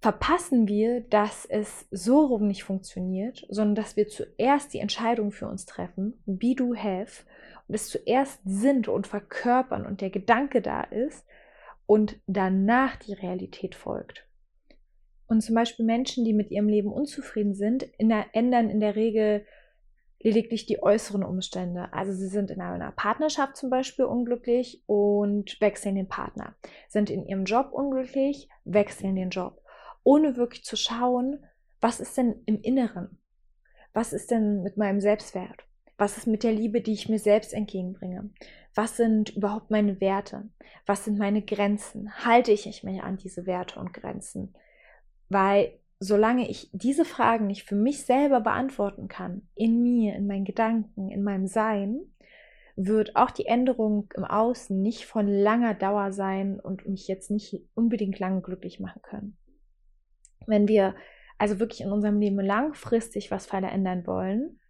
verpassen 0.00 0.68
wir, 0.68 1.00
dass 1.00 1.44
es 1.46 1.86
so 1.90 2.26
rum 2.26 2.46
nicht 2.46 2.62
funktioniert, 2.62 3.44
sondern 3.48 3.74
dass 3.74 3.96
wir 3.96 4.08
zuerst 4.08 4.72
die 4.72 4.78
Entscheidung 4.78 5.32
für 5.32 5.48
uns 5.48 5.66
treffen, 5.66 6.22
be 6.26 6.54
do 6.54 6.74
have, 6.76 7.24
und 7.66 7.74
es 7.74 7.88
zuerst 7.88 8.40
sind 8.44 8.86
und 8.86 9.08
verkörpern 9.08 9.84
und 9.84 10.00
der 10.00 10.10
Gedanke 10.10 10.62
da 10.62 10.82
ist 10.82 11.26
und 11.86 12.20
danach 12.26 12.96
die 12.96 13.14
Realität 13.14 13.74
folgt. 13.74 14.25
Und 15.28 15.40
zum 15.40 15.54
Beispiel 15.54 15.84
Menschen, 15.84 16.24
die 16.24 16.32
mit 16.32 16.50
ihrem 16.50 16.68
Leben 16.68 16.92
unzufrieden 16.92 17.54
sind, 17.54 17.82
in 17.98 18.08
der, 18.08 18.26
ändern 18.32 18.70
in 18.70 18.80
der 18.80 18.96
Regel 18.96 19.44
lediglich 20.20 20.66
die 20.66 20.82
äußeren 20.82 21.22
Umstände. 21.22 21.92
Also 21.92 22.12
sie 22.12 22.28
sind 22.28 22.50
in 22.50 22.60
einer 22.60 22.92
Partnerschaft 22.92 23.56
zum 23.56 23.70
Beispiel 23.70 24.04
unglücklich 24.04 24.82
und 24.86 25.60
wechseln 25.60 25.94
den 25.94 26.08
Partner. 26.08 26.56
Sind 26.88 27.10
in 27.10 27.26
ihrem 27.26 27.44
Job 27.44 27.72
unglücklich, 27.72 28.48
wechseln 28.64 29.14
den 29.14 29.30
Job. 29.30 29.62
Ohne 30.04 30.36
wirklich 30.36 30.64
zu 30.64 30.76
schauen, 30.76 31.44
was 31.80 32.00
ist 32.00 32.16
denn 32.16 32.42
im 32.46 32.60
Inneren? 32.60 33.18
Was 33.92 34.12
ist 34.12 34.30
denn 34.30 34.62
mit 34.62 34.76
meinem 34.76 35.00
Selbstwert? 35.00 35.64
Was 35.98 36.18
ist 36.18 36.26
mit 36.26 36.42
der 36.42 36.52
Liebe, 36.52 36.80
die 36.80 36.92
ich 36.92 37.08
mir 37.08 37.18
selbst 37.18 37.54
entgegenbringe? 37.54 38.30
Was 38.74 38.96
sind 38.96 39.30
überhaupt 39.30 39.70
meine 39.70 40.00
Werte? 40.00 40.48
Was 40.84 41.04
sind 41.04 41.18
meine 41.18 41.42
Grenzen? 41.42 42.12
Halte 42.24 42.52
ich 42.52 42.82
mich 42.82 43.02
an 43.02 43.16
diese 43.16 43.46
Werte 43.46 43.80
und 43.80 43.94
Grenzen? 43.94 44.54
Weil 45.28 45.78
solange 45.98 46.48
ich 46.48 46.70
diese 46.72 47.04
Fragen 47.04 47.46
nicht 47.46 47.64
für 47.64 47.74
mich 47.74 48.04
selber 48.04 48.40
beantworten 48.40 49.08
kann, 49.08 49.48
in 49.54 49.82
mir, 49.82 50.14
in 50.14 50.26
meinen 50.26 50.44
Gedanken, 50.44 51.10
in 51.10 51.22
meinem 51.22 51.46
Sein, 51.46 52.00
wird 52.76 53.16
auch 53.16 53.30
die 53.30 53.46
Änderung 53.46 54.12
im 54.14 54.24
Außen 54.24 54.80
nicht 54.80 55.06
von 55.06 55.26
langer 55.26 55.74
Dauer 55.74 56.12
sein 56.12 56.60
und 56.60 56.86
mich 56.86 57.08
jetzt 57.08 57.30
nicht 57.30 57.66
unbedingt 57.74 58.18
lange 58.18 58.42
glücklich 58.42 58.80
machen 58.80 59.00
können. 59.02 59.38
Wenn 60.46 60.68
wir 60.68 60.94
also 61.38 61.58
wirklich 61.58 61.80
in 61.80 61.90
unserem 61.90 62.20
Leben 62.20 62.38
langfristig 62.38 63.30
was 63.30 63.46
verändern 63.46 64.06
wollen, 64.06 64.60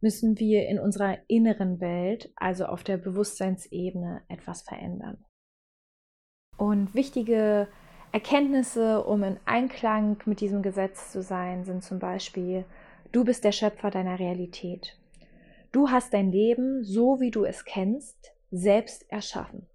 müssen 0.00 0.38
wir 0.38 0.68
in 0.68 0.78
unserer 0.78 1.18
inneren 1.28 1.80
Welt, 1.80 2.30
also 2.36 2.66
auf 2.66 2.84
der 2.84 2.98
Bewusstseinsebene, 2.98 4.22
etwas 4.28 4.62
verändern. 4.62 5.24
Und 6.58 6.94
wichtige 6.94 7.68
Erkenntnisse, 8.14 9.02
um 9.02 9.24
in 9.24 9.40
Einklang 9.44 10.18
mit 10.24 10.40
diesem 10.40 10.62
Gesetz 10.62 11.10
zu 11.10 11.20
sein, 11.20 11.64
sind 11.64 11.82
zum 11.82 11.98
Beispiel, 11.98 12.64
du 13.10 13.24
bist 13.24 13.42
der 13.42 13.50
Schöpfer 13.50 13.90
deiner 13.90 14.20
Realität. 14.20 14.96
Du 15.72 15.90
hast 15.90 16.14
dein 16.14 16.30
Leben, 16.30 16.84
so 16.84 17.18
wie 17.18 17.32
du 17.32 17.44
es 17.44 17.64
kennst, 17.64 18.32
selbst 18.52 19.10
erschaffen. 19.10 19.66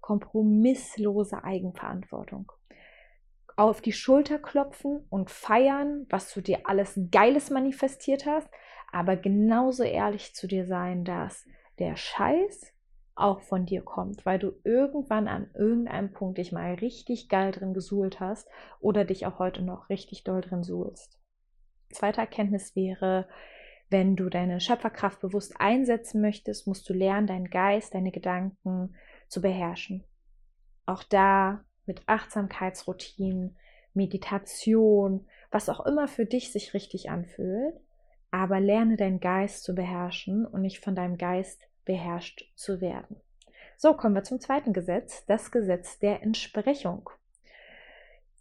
Kompromisslose 0.00 1.42
Eigenverantwortung. 1.42 2.52
Auf 3.56 3.80
die 3.80 3.90
Schulter 3.92 4.38
klopfen 4.38 5.04
und 5.10 5.28
feiern, 5.28 6.06
was 6.08 6.32
du 6.32 6.40
dir 6.40 6.60
alles 6.66 7.00
Geiles 7.10 7.50
manifestiert 7.50 8.26
hast, 8.26 8.48
aber 8.92 9.16
genauso 9.16 9.82
ehrlich 9.82 10.36
zu 10.36 10.46
dir 10.46 10.66
sein, 10.66 11.02
dass 11.02 11.46
der 11.80 11.96
Scheiß 11.96 12.71
auch 13.14 13.40
von 13.42 13.66
dir 13.66 13.82
kommt, 13.82 14.24
weil 14.24 14.38
du 14.38 14.52
irgendwann 14.64 15.28
an 15.28 15.50
irgendeinem 15.54 16.12
Punkt 16.12 16.38
dich 16.38 16.52
mal 16.52 16.74
richtig 16.74 17.28
geil 17.28 17.52
drin 17.52 17.74
gesuhlt 17.74 18.20
hast 18.20 18.48
oder 18.80 19.04
dich 19.04 19.26
auch 19.26 19.38
heute 19.38 19.62
noch 19.62 19.88
richtig 19.88 20.24
doll 20.24 20.40
drin 20.40 20.62
suhlst. 20.62 21.18
Zweite 21.90 22.20
Erkenntnis 22.20 22.74
wäre, 22.74 23.28
wenn 23.90 24.16
du 24.16 24.30
deine 24.30 24.60
Schöpferkraft 24.60 25.20
bewusst 25.20 25.54
einsetzen 25.58 26.22
möchtest, 26.22 26.66
musst 26.66 26.88
du 26.88 26.94
lernen, 26.94 27.26
deinen 27.26 27.50
Geist, 27.50 27.94
deine 27.94 28.10
Gedanken 28.10 28.94
zu 29.28 29.42
beherrschen. 29.42 30.02
Auch 30.86 31.02
da 31.02 31.64
mit 31.84 32.02
Achtsamkeitsroutinen, 32.06 33.56
Meditation, 33.92 35.26
was 35.50 35.68
auch 35.68 35.84
immer 35.84 36.08
für 36.08 36.24
dich 36.24 36.52
sich 36.52 36.72
richtig 36.72 37.10
anfühlt, 37.10 37.74
aber 38.30 38.60
lerne 38.60 38.96
deinen 38.96 39.20
Geist 39.20 39.64
zu 39.64 39.74
beherrschen 39.74 40.46
und 40.46 40.62
nicht 40.62 40.78
von 40.78 40.94
deinem 40.94 41.18
Geist 41.18 41.60
beherrscht 41.84 42.50
zu 42.54 42.80
werden. 42.80 43.16
So, 43.76 43.94
kommen 43.94 44.14
wir 44.14 44.22
zum 44.22 44.40
zweiten 44.40 44.72
Gesetz, 44.72 45.24
das 45.26 45.50
Gesetz 45.50 45.98
der 45.98 46.22
Entsprechung. 46.22 47.10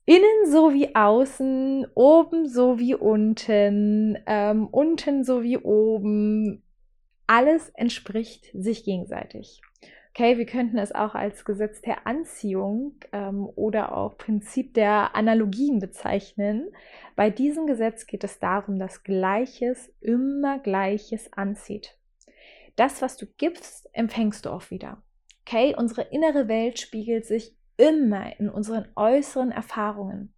Innen 0.05 0.51
so 0.51 0.73
wie 0.73 0.95
außen, 0.95 1.87
oben 1.95 2.47
so 2.47 2.79
wie 2.79 2.95
unten, 2.95 4.17
ähm, 4.25 4.67
unten 4.67 5.23
so 5.23 5.43
wie 5.43 5.57
oben, 5.57 6.63
alles 7.27 7.69
entspricht 7.69 8.49
sich 8.53 8.83
gegenseitig. 8.83 9.61
Okay, 10.13 10.37
wir 10.37 10.45
könnten 10.45 10.77
es 10.77 10.93
auch 10.93 11.15
als 11.15 11.45
Gesetz 11.45 11.81
der 11.81 12.05
Anziehung 12.05 12.95
ähm, 13.13 13.47
oder 13.55 13.95
auch 13.95 14.17
Prinzip 14.17 14.73
der 14.73 15.15
Analogien 15.15 15.79
bezeichnen. 15.79 16.67
Bei 17.15 17.29
diesem 17.29 17.65
Gesetz 17.65 18.05
geht 18.07 18.25
es 18.25 18.37
darum, 18.37 18.77
dass 18.77 19.03
Gleiches 19.03 19.89
immer 20.01 20.59
Gleiches 20.59 21.31
anzieht. 21.31 21.95
Das, 22.81 23.03
was 23.03 23.15
du 23.15 23.27
gibst, 23.37 23.87
empfängst 23.93 24.43
du 24.43 24.49
auch 24.49 24.71
wieder. 24.71 25.03
Okay, 25.45 25.75
unsere 25.77 26.01
innere 26.01 26.47
Welt 26.47 26.79
spiegelt 26.79 27.27
sich 27.27 27.55
immer 27.77 28.39
in 28.39 28.49
unseren 28.49 28.87
äußeren 28.95 29.51
Erfahrungen. 29.51 30.33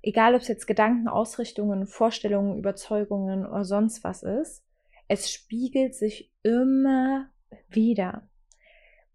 Egal, 0.00 0.36
ob 0.36 0.42
es 0.42 0.46
jetzt 0.46 0.68
Gedanken, 0.68 1.08
Ausrichtungen, 1.08 1.88
Vorstellungen, 1.88 2.58
Überzeugungen 2.58 3.44
oder 3.44 3.64
sonst 3.64 4.04
was 4.04 4.22
ist, 4.22 4.64
es 5.08 5.32
spiegelt 5.32 5.96
sich 5.96 6.32
immer 6.44 7.30
wieder. 7.70 8.28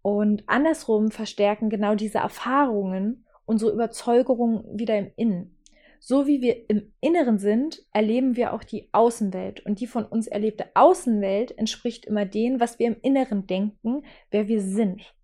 Und 0.02 0.46
andersrum 0.46 1.10
verstärken 1.10 1.70
genau 1.70 1.94
diese 1.94 2.18
Erfahrungen 2.18 3.24
unsere 3.46 3.72
Überzeugungen 3.72 4.78
wieder 4.78 4.98
im 4.98 5.10
Innen. 5.16 5.56
So 6.02 6.26
wie 6.26 6.40
wir 6.40 6.68
im 6.70 6.92
Inneren 7.00 7.38
sind, 7.38 7.84
erleben 7.92 8.34
wir 8.34 8.54
auch 8.54 8.64
die 8.64 8.88
Außenwelt. 8.92 9.64
Und 9.66 9.80
die 9.80 9.86
von 9.86 10.06
uns 10.06 10.26
erlebte 10.26 10.64
Außenwelt 10.74 11.56
entspricht 11.58 12.06
immer 12.06 12.24
dem, 12.24 12.58
was 12.58 12.78
wir 12.78 12.86
im 12.86 12.96
Inneren 13.02 13.46
denken, 13.46 14.02
wer 14.30 14.48
wir 14.48 14.62
sind. 14.62 15.14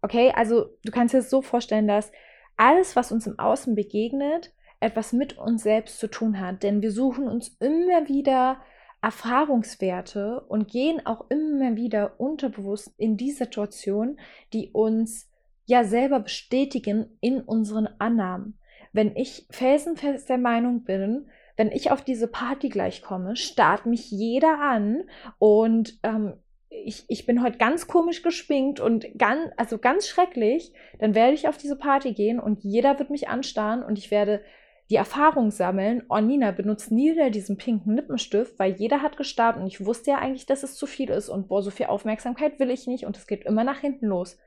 Okay, 0.00 0.32
also 0.34 0.66
du 0.84 0.92
kannst 0.92 1.12
dir 1.12 1.18
das 1.18 1.28
so 1.28 1.42
vorstellen, 1.42 1.88
dass 1.88 2.12
alles, 2.56 2.94
was 2.94 3.10
uns 3.10 3.26
im 3.26 3.38
Außen 3.38 3.74
begegnet, 3.74 4.52
etwas 4.78 5.12
mit 5.12 5.36
uns 5.38 5.64
selbst 5.64 5.98
zu 5.98 6.06
tun 6.06 6.40
hat. 6.40 6.62
Denn 6.62 6.82
wir 6.82 6.92
suchen 6.92 7.26
uns 7.26 7.56
immer 7.58 8.08
wieder 8.08 8.62
Erfahrungswerte 9.02 10.42
und 10.42 10.68
gehen 10.68 11.04
auch 11.04 11.28
immer 11.30 11.74
wieder 11.74 12.20
unterbewusst 12.20 12.94
in 12.96 13.16
die 13.16 13.32
Situation, 13.32 14.20
die 14.52 14.70
uns 14.70 15.28
ja 15.66 15.82
selber 15.82 16.20
bestätigen 16.20 17.18
in 17.20 17.40
unseren 17.40 17.88
Annahmen. 17.98 18.56
Wenn 18.92 19.14
ich 19.16 19.46
felsenfest 19.50 20.28
der 20.28 20.38
Meinung 20.38 20.84
bin, 20.84 21.26
wenn 21.56 21.70
ich 21.70 21.90
auf 21.90 22.02
diese 22.02 22.26
Party 22.26 22.68
gleich 22.68 23.02
komme, 23.02 23.36
starrt 23.36 23.86
mich 23.86 24.10
jeder 24.10 24.58
an 24.60 25.04
und 25.38 25.98
ähm, 26.02 26.34
ich, 26.70 27.04
ich 27.08 27.26
bin 27.26 27.42
heute 27.42 27.58
ganz 27.58 27.86
komisch 27.86 28.22
geschminkt 28.22 28.80
und 28.80 29.06
ganz, 29.18 29.50
also 29.56 29.78
ganz 29.78 30.08
schrecklich, 30.08 30.72
dann 30.98 31.14
werde 31.14 31.34
ich 31.34 31.48
auf 31.48 31.56
diese 31.56 31.76
Party 31.76 32.12
gehen 32.12 32.40
und 32.40 32.62
jeder 32.62 32.98
wird 32.98 33.10
mich 33.10 33.28
anstarren 33.28 33.82
und 33.82 33.98
ich 33.98 34.10
werde 34.10 34.40
die 34.88 34.96
Erfahrung 34.96 35.50
sammeln, 35.50 36.02
oh 36.08 36.18
Nina, 36.18 36.50
benutzt 36.50 36.90
nie 36.90 37.12
wieder 37.12 37.30
diesen 37.30 37.56
pinken 37.56 37.94
Lippenstift, 37.94 38.58
weil 38.58 38.72
jeder 38.72 39.02
hat 39.02 39.16
gestartet 39.16 39.62
und 39.62 39.68
ich 39.68 39.84
wusste 39.84 40.10
ja 40.10 40.18
eigentlich, 40.18 40.46
dass 40.46 40.64
es 40.64 40.74
zu 40.74 40.86
viel 40.86 41.10
ist 41.10 41.28
und 41.28 41.48
boah, 41.48 41.62
so 41.62 41.70
viel 41.70 41.86
Aufmerksamkeit 41.86 42.58
will 42.58 42.70
ich 42.70 42.86
nicht 42.88 43.04
und 43.04 43.16
es 43.16 43.26
geht 43.26 43.44
immer 43.44 43.62
nach 43.62 43.78
hinten 43.78 44.06
los. 44.06 44.38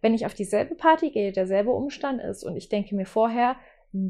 Wenn 0.00 0.14
ich 0.14 0.24
auf 0.24 0.32
dieselbe 0.32 0.74
Party 0.74 1.10
gehe, 1.10 1.32
derselbe 1.32 1.70
Umstand 1.70 2.22
ist 2.22 2.44
und 2.44 2.56
ich 2.56 2.70
denke 2.70 2.94
mir 2.94 3.04
vorher, 3.04 3.56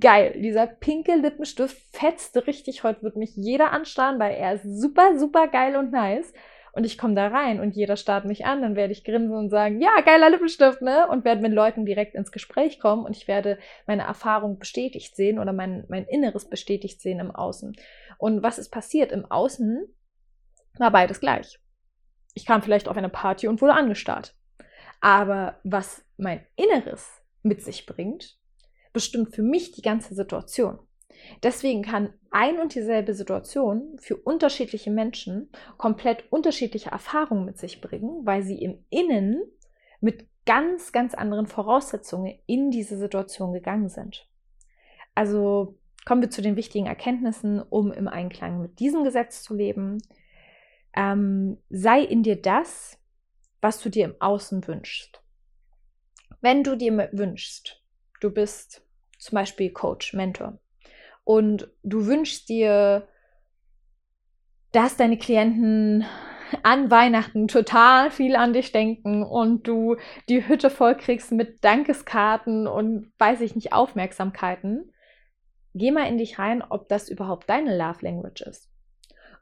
geil, 0.00 0.40
dieser 0.40 0.66
pinke 0.66 1.14
Lippenstift 1.14 1.76
fetzt 1.96 2.36
richtig, 2.46 2.84
heute 2.84 3.02
wird 3.02 3.16
mich 3.16 3.36
jeder 3.36 3.72
anstarren, 3.72 4.18
weil 4.18 4.34
er 4.34 4.54
ist 4.54 4.64
super, 4.64 5.18
super 5.18 5.48
geil 5.48 5.76
und 5.76 5.90
nice 5.90 6.32
und 6.72 6.84
ich 6.84 6.98
komme 6.98 7.14
da 7.14 7.28
rein 7.28 7.60
und 7.60 7.74
jeder 7.74 7.96
starrt 7.96 8.24
mich 8.24 8.44
an, 8.44 8.62
dann 8.62 8.76
werde 8.76 8.92
ich 8.92 9.04
grinsen 9.04 9.36
und 9.36 9.50
sagen, 9.50 9.80
ja, 9.80 10.00
geiler 10.02 10.30
Lippenstift, 10.30 10.82
ne? 10.82 11.08
Und 11.08 11.24
werde 11.24 11.42
mit 11.42 11.52
Leuten 11.52 11.84
direkt 11.84 12.14
ins 12.14 12.30
Gespräch 12.30 12.78
kommen 12.78 13.04
und 13.04 13.16
ich 13.16 13.26
werde 13.26 13.58
meine 13.86 14.02
Erfahrung 14.02 14.58
bestätigt 14.58 15.16
sehen 15.16 15.38
oder 15.38 15.52
mein, 15.52 15.84
mein 15.88 16.04
Inneres 16.04 16.48
bestätigt 16.48 17.00
sehen 17.00 17.18
im 17.18 17.30
Außen. 17.30 17.74
Und 18.18 18.42
was 18.42 18.58
ist 18.58 18.70
passiert? 18.70 19.12
Im 19.12 19.28
Außen 19.30 19.84
war 20.78 20.90
beides 20.90 21.20
gleich. 21.20 21.58
Ich 22.34 22.46
kam 22.46 22.62
vielleicht 22.62 22.88
auf 22.88 22.96
eine 22.96 23.08
Party 23.08 23.48
und 23.48 23.60
wurde 23.60 23.74
angestarrt. 23.74 24.36
Aber 25.00 25.58
was 25.64 26.04
mein 26.16 26.46
Inneres 26.54 27.22
mit 27.42 27.62
sich 27.62 27.86
bringt, 27.86 28.39
bestimmt 28.92 29.34
für 29.34 29.42
mich 29.42 29.72
die 29.72 29.82
ganze 29.82 30.14
Situation. 30.14 30.78
Deswegen 31.42 31.82
kann 31.82 32.14
ein 32.30 32.58
und 32.58 32.74
dieselbe 32.74 33.14
Situation 33.14 33.98
für 34.00 34.16
unterschiedliche 34.16 34.90
Menschen 34.90 35.50
komplett 35.76 36.24
unterschiedliche 36.30 36.90
Erfahrungen 36.90 37.44
mit 37.44 37.58
sich 37.58 37.80
bringen, 37.80 38.24
weil 38.24 38.42
sie 38.42 38.62
im 38.62 38.84
Innen 38.88 39.42
mit 40.00 40.26
ganz, 40.46 40.92
ganz 40.92 41.14
anderen 41.14 41.46
Voraussetzungen 41.46 42.38
in 42.46 42.70
diese 42.70 42.96
Situation 42.96 43.52
gegangen 43.52 43.88
sind. 43.88 44.26
Also 45.14 45.78
kommen 46.06 46.22
wir 46.22 46.30
zu 46.30 46.42
den 46.42 46.56
wichtigen 46.56 46.86
Erkenntnissen, 46.86 47.60
um 47.60 47.92
im 47.92 48.08
Einklang 48.08 48.60
mit 48.60 48.78
diesem 48.80 49.04
Gesetz 49.04 49.42
zu 49.42 49.54
leben. 49.54 49.98
Ähm, 50.96 51.58
sei 51.68 52.00
in 52.02 52.22
dir 52.22 52.40
das, 52.40 52.98
was 53.60 53.80
du 53.82 53.90
dir 53.90 54.06
im 54.06 54.20
Außen 54.20 54.66
wünschst. 54.66 55.22
Wenn 56.40 56.64
du 56.64 56.74
dir 56.76 57.10
wünschst, 57.12 57.79
du 58.20 58.30
bist 58.30 58.82
zum 59.18 59.36
Beispiel 59.36 59.70
Coach, 59.70 60.14
Mentor, 60.14 60.58
und 61.24 61.70
du 61.82 62.06
wünschst 62.06 62.48
dir, 62.48 63.08
dass 64.72 64.96
deine 64.96 65.18
Klienten 65.18 66.04
an 66.62 66.90
Weihnachten 66.90 67.48
total 67.48 68.10
viel 68.10 68.36
an 68.36 68.52
dich 68.52 68.72
denken 68.72 69.22
und 69.22 69.66
du 69.66 69.96
die 70.28 70.46
Hütte 70.48 70.70
voll 70.70 70.96
kriegst 70.96 71.32
mit 71.32 71.64
Dankeskarten 71.64 72.66
und 72.66 73.12
weiß 73.18 73.40
ich 73.40 73.54
nicht, 73.54 73.72
Aufmerksamkeiten. 73.72 74.92
Geh 75.74 75.92
mal 75.92 76.08
in 76.08 76.18
dich 76.18 76.38
rein, 76.38 76.62
ob 76.62 76.88
das 76.88 77.08
überhaupt 77.08 77.48
deine 77.48 77.76
Love 77.76 78.04
Language 78.04 78.42
ist. 78.42 78.68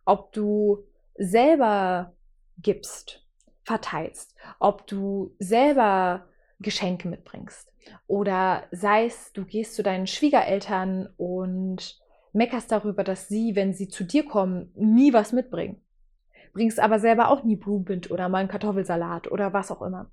Ob 0.04 0.32
du 0.32 0.85
selber 1.16 2.14
gibst, 2.58 3.26
verteilst, 3.62 4.35
ob 4.58 4.87
du 4.87 5.35
selber 5.38 6.26
Geschenke 6.60 7.08
mitbringst. 7.08 7.72
Oder 8.06 8.64
sei 8.70 9.06
es, 9.06 9.32
du 9.32 9.44
gehst 9.44 9.74
zu 9.74 9.82
deinen 9.82 10.06
Schwiegereltern 10.06 11.08
und 11.16 11.98
meckerst 12.32 12.70
darüber, 12.70 13.04
dass 13.04 13.28
sie, 13.28 13.54
wenn 13.54 13.74
sie 13.74 13.88
zu 13.88 14.04
dir 14.04 14.24
kommen, 14.24 14.72
nie 14.74 15.12
was 15.12 15.32
mitbringen. 15.32 15.80
Bringst 16.52 16.80
aber 16.80 16.98
selber 16.98 17.28
auch 17.28 17.44
nie 17.44 17.56
Blumenbind 17.56 18.10
oder 18.10 18.28
mal 18.28 18.38
einen 18.38 18.48
Kartoffelsalat 18.48 19.30
oder 19.30 19.52
was 19.52 19.70
auch 19.70 19.82
immer. 19.82 20.10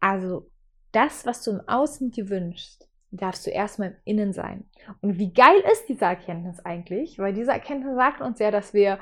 Also, 0.00 0.50
das, 0.92 1.24
was 1.24 1.42
du 1.42 1.52
im 1.52 1.68
Außen 1.68 2.10
dir 2.10 2.28
wünschst, 2.28 2.88
darfst 3.10 3.46
du 3.46 3.50
erstmal 3.50 3.90
im 3.90 3.96
Innen 4.04 4.32
sein. 4.32 4.64
Und 5.00 5.18
wie 5.18 5.32
geil 5.32 5.62
ist 5.72 5.88
diese 5.88 6.04
Erkenntnis 6.04 6.60
eigentlich? 6.60 7.18
Weil 7.18 7.32
diese 7.32 7.52
Erkenntnis 7.52 7.94
sagt 7.94 8.20
uns 8.20 8.38
ja, 8.38 8.50
dass 8.50 8.74
wir 8.74 8.98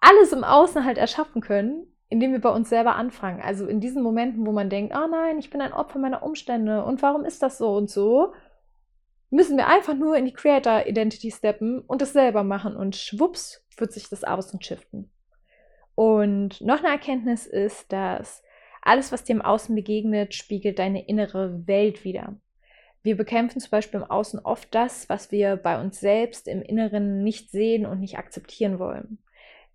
alles 0.00 0.32
im 0.32 0.44
Außen 0.44 0.84
halt 0.84 0.98
erschaffen 0.98 1.40
können, 1.40 1.86
indem 2.08 2.32
wir 2.32 2.40
bei 2.40 2.50
uns 2.50 2.68
selber 2.68 2.96
anfangen. 2.96 3.40
Also 3.40 3.66
in 3.66 3.80
diesen 3.80 4.02
Momenten, 4.02 4.46
wo 4.46 4.52
man 4.52 4.70
denkt, 4.70 4.94
oh 4.96 5.08
nein, 5.08 5.38
ich 5.38 5.50
bin 5.50 5.60
ein 5.60 5.72
Opfer 5.72 5.98
meiner 5.98 6.22
Umstände 6.22 6.84
und 6.84 7.02
warum 7.02 7.24
ist 7.24 7.42
das 7.42 7.58
so 7.58 7.74
und 7.74 7.90
so, 7.90 8.32
müssen 9.30 9.56
wir 9.56 9.66
einfach 9.66 9.94
nur 9.94 10.16
in 10.16 10.24
die 10.24 10.32
Creator 10.32 10.86
Identity 10.86 11.30
steppen 11.30 11.80
und 11.80 12.02
es 12.02 12.12
selber 12.12 12.44
machen 12.44 12.76
und 12.76 12.96
schwupps 12.96 13.64
wird 13.76 13.92
sich 13.92 14.08
das 14.08 14.24
außen 14.24 14.62
shiften. 14.62 15.10
Und 15.94 16.60
noch 16.60 16.78
eine 16.78 16.88
Erkenntnis 16.88 17.46
ist, 17.46 17.90
dass 17.92 18.42
alles, 18.82 19.10
was 19.10 19.24
dir 19.24 19.34
im 19.34 19.42
Außen 19.42 19.74
begegnet, 19.74 20.34
spiegelt 20.34 20.78
deine 20.78 21.06
innere 21.06 21.66
Welt 21.66 22.04
wider. 22.04 22.36
Wir 23.02 23.16
bekämpfen 23.16 23.60
zum 23.60 23.70
Beispiel 23.70 24.00
im 24.00 24.10
Außen 24.10 24.40
oft 24.40 24.74
das, 24.74 25.08
was 25.08 25.32
wir 25.32 25.56
bei 25.56 25.80
uns 25.80 26.00
selbst 26.00 26.48
im 26.48 26.62
Inneren 26.62 27.22
nicht 27.22 27.50
sehen 27.50 27.86
und 27.86 28.00
nicht 28.00 28.18
akzeptieren 28.18 28.78
wollen. 28.78 29.18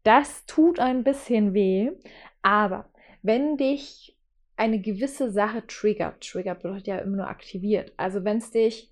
Das 0.03 0.45
tut 0.45 0.79
ein 0.79 1.03
bisschen 1.03 1.53
weh, 1.53 1.91
aber 2.41 2.85
wenn 3.21 3.57
dich 3.57 4.17
eine 4.57 4.79
gewisse 4.79 5.31
Sache 5.31 5.65
triggert, 5.67 6.21
triggert 6.21 6.61
bedeutet 6.61 6.87
ja 6.87 6.97
immer 6.97 7.17
nur 7.17 7.27
aktiviert, 7.27 7.93
also 7.97 8.23
wenn 8.23 8.37
es 8.37 8.51
dich 8.51 8.91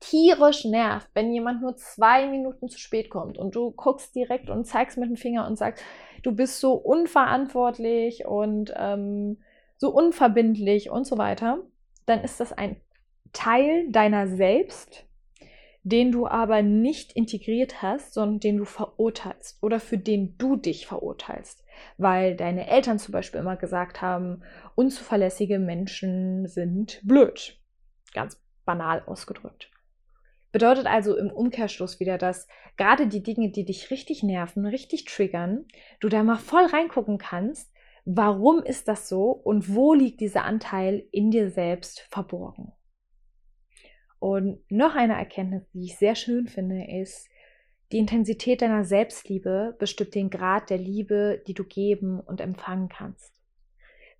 tierisch 0.00 0.64
nervt, 0.64 1.08
wenn 1.14 1.32
jemand 1.32 1.62
nur 1.62 1.76
zwei 1.76 2.26
Minuten 2.26 2.68
zu 2.68 2.78
spät 2.78 3.08
kommt 3.08 3.38
und 3.38 3.54
du 3.54 3.70
guckst 3.70 4.14
direkt 4.16 4.50
und 4.50 4.64
zeigst 4.64 4.98
mit 4.98 5.08
dem 5.08 5.16
Finger 5.16 5.46
und 5.46 5.56
sagst, 5.56 5.84
du 6.24 6.32
bist 6.32 6.58
so 6.58 6.74
unverantwortlich 6.74 8.26
und 8.26 8.74
ähm, 8.76 9.38
so 9.76 9.90
unverbindlich 9.90 10.90
und 10.90 11.06
so 11.06 11.18
weiter, 11.18 11.58
dann 12.06 12.22
ist 12.24 12.40
das 12.40 12.52
ein 12.52 12.80
Teil 13.32 13.90
deiner 13.90 14.26
selbst, 14.26 15.06
den 15.84 16.12
du 16.12 16.26
aber 16.26 16.62
nicht 16.62 17.12
integriert 17.12 17.82
hast, 17.82 18.14
sondern 18.14 18.40
den 18.40 18.58
du 18.58 18.64
verurteilst 18.64 19.62
oder 19.62 19.80
für 19.80 19.98
den 19.98 20.36
du 20.38 20.56
dich 20.56 20.86
verurteilst. 20.86 21.64
Weil 21.98 22.36
deine 22.36 22.68
Eltern 22.68 22.98
zum 22.98 23.12
Beispiel 23.12 23.40
immer 23.40 23.56
gesagt 23.56 24.00
haben, 24.00 24.42
unzuverlässige 24.76 25.58
Menschen 25.58 26.46
sind 26.46 27.00
blöd. 27.02 27.58
Ganz 28.14 28.40
banal 28.64 29.02
ausgedrückt. 29.06 29.70
Bedeutet 30.52 30.86
also 30.86 31.16
im 31.16 31.30
Umkehrschluss 31.30 31.98
wieder, 31.98 32.18
dass 32.18 32.46
gerade 32.76 33.06
die 33.06 33.22
Dinge, 33.22 33.50
die 33.50 33.64
dich 33.64 33.90
richtig 33.90 34.22
nerven, 34.22 34.66
richtig 34.66 35.06
triggern, 35.06 35.64
du 35.98 36.08
da 36.08 36.22
mal 36.22 36.36
voll 36.36 36.66
reingucken 36.66 37.18
kannst, 37.18 37.72
warum 38.04 38.62
ist 38.62 38.86
das 38.86 39.08
so 39.08 39.30
und 39.30 39.74
wo 39.74 39.94
liegt 39.94 40.20
dieser 40.20 40.44
Anteil 40.44 41.04
in 41.10 41.30
dir 41.30 41.50
selbst 41.50 42.00
verborgen. 42.10 42.72
Und 44.22 44.60
noch 44.70 44.94
eine 44.94 45.14
Erkenntnis, 45.14 45.64
die 45.72 45.86
ich 45.86 45.98
sehr 45.98 46.14
schön 46.14 46.46
finde, 46.46 46.84
ist, 46.84 47.28
die 47.90 47.98
Intensität 47.98 48.62
deiner 48.62 48.84
Selbstliebe 48.84 49.74
bestimmt 49.80 50.14
den 50.14 50.30
Grad 50.30 50.70
der 50.70 50.78
Liebe, 50.78 51.42
die 51.48 51.54
du 51.54 51.64
geben 51.64 52.20
und 52.20 52.40
empfangen 52.40 52.88
kannst. 52.88 53.32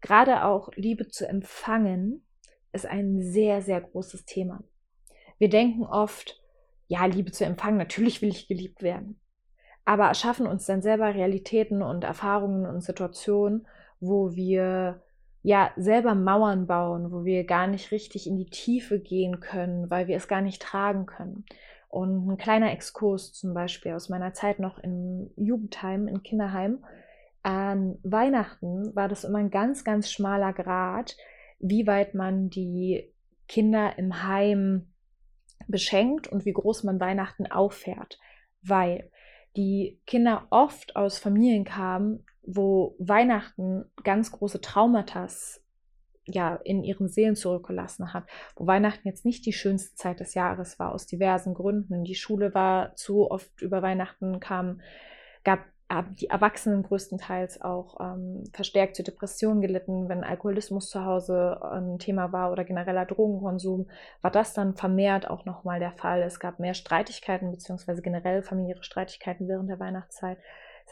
Gerade 0.00 0.42
auch 0.42 0.71
Liebe 0.75 1.06
zu 1.06 1.28
empfangen 1.28 2.26
ist 2.73 2.85
ein 2.85 3.23
sehr, 3.23 3.62
sehr 3.62 3.80
großes 3.80 4.25
Thema. 4.25 4.64
Wir 5.38 5.49
denken 5.49 5.85
oft, 5.85 6.42
ja, 6.88 7.06
Liebe 7.06 7.30
zu 7.30 7.44
empfangen, 7.44 7.78
natürlich 7.78 8.23
will 8.23 8.30
ich 8.30 8.49
geliebt 8.49 8.82
werden. 8.82 9.21
Aber 9.85 10.06
erschaffen 10.06 10.49
uns 10.49 10.66
dann 10.66 10.82
selber 10.82 11.14
Realitäten 11.14 11.80
und 11.80 12.02
Erfahrungen 12.02 12.66
und 12.66 12.80
Situationen, 12.80 13.68
wo 14.00 14.35
wir 14.35 15.00
ja 15.42 15.72
selber 15.76 16.14
Mauern 16.14 16.66
bauen, 16.66 17.11
wo 17.12 17.25
wir 17.25 17.44
gar 17.44 17.66
nicht 17.66 17.90
richtig 17.90 18.26
in 18.26 18.37
die 18.37 18.46
Tiefe 18.46 19.00
gehen 19.00 19.40
können, 19.40 19.90
weil 19.90 20.06
wir 20.06 20.16
es 20.16 20.28
gar 20.28 20.40
nicht 20.40 20.62
tragen 20.62 21.06
können. 21.06 21.44
Und 21.88 22.26
ein 22.26 22.38
kleiner 22.38 22.72
Exkurs 22.72 23.32
zum 23.32 23.52
Beispiel 23.52 23.92
aus 23.92 24.08
meiner 24.08 24.32
Zeit 24.32 24.61
noch 24.61 24.78
im 24.78 25.30
Jugendheim, 25.37 26.08
im 26.08 26.22
Kinderheim. 26.22 26.84
An 27.42 27.99
Weihnachten 28.02 28.94
war 28.94 29.08
das 29.08 29.25
immer 29.25 29.38
ein 29.38 29.50
ganz, 29.50 29.84
ganz 29.84 30.11
schmaler 30.11 30.52
Grad, 30.52 31.16
wie 31.58 31.87
weit 31.87 32.14
man 32.14 32.49
die 32.49 33.12
Kinder 33.49 33.99
im 33.99 34.26
Heim 34.26 34.92
beschenkt 35.66 36.28
und 36.28 36.44
wie 36.44 36.52
groß 36.52 36.84
man 36.84 37.00
Weihnachten 37.00 37.50
auffährt. 37.50 38.18
Weil 38.62 39.11
die 39.56 40.00
Kinder 40.06 40.46
oft 40.50 40.96
aus 40.96 41.18
Familien 41.18 41.64
kamen, 41.64 42.24
wo 42.42 42.96
Weihnachten 42.98 43.85
ganz 44.02 44.33
große 44.33 44.61
Traumata 44.61 45.28
ja, 46.24 46.57
in 46.64 46.85
ihren 46.85 47.09
Seelen 47.09 47.35
zurückgelassen 47.35 48.12
hat, 48.12 48.24
wo 48.57 48.66
Weihnachten 48.66 49.09
jetzt 49.09 49.24
nicht 49.24 49.44
die 49.44 49.52
schönste 49.52 49.96
Zeit 49.96 50.20
des 50.20 50.35
Jahres 50.35 50.78
war, 50.78 50.92
aus 50.92 51.07
diversen 51.07 51.55
Gründen. 51.55 52.05
Die 52.05 52.14
Schule 52.14 52.55
war 52.55 52.94
zu 52.94 53.31
oft 53.31 53.61
über 53.61 53.83
Weihnachten, 53.83 54.38
kam, 54.38 54.81
gab 55.42 55.61
die 56.18 56.28
Erwachsenen 56.28 56.83
größtenteils 56.83 57.61
auch 57.61 58.00
ähm, 58.00 58.44
verstärkt 58.55 58.96
zu 58.96 59.02
Depressionen 59.02 59.61
gelitten, 59.61 60.09
wenn 60.09 60.24
Alkoholismus 60.24 60.88
zu 60.88 61.05
Hause 61.05 61.61
ein 61.62 61.98
Thema 61.98 62.33
war 62.33 62.50
oder 62.50 62.64
genereller 62.64 63.05
Drogenkonsum, 63.05 63.90
war 64.22 64.31
das 64.31 64.55
dann 64.55 64.74
vermehrt 64.74 65.28
auch 65.28 65.44
nochmal 65.44 65.81
der 65.81 65.92
Fall. 65.92 66.22
Es 66.22 66.40
gab 66.40 66.59
mehr 66.61 66.74
Streitigkeiten 66.74 67.50
beziehungsweise 67.50 68.00
generell 68.00 68.42
familiäre 68.42 68.83
Streitigkeiten 68.83 69.48
während 69.48 69.68
der 69.68 69.81
Weihnachtszeit 69.81 70.38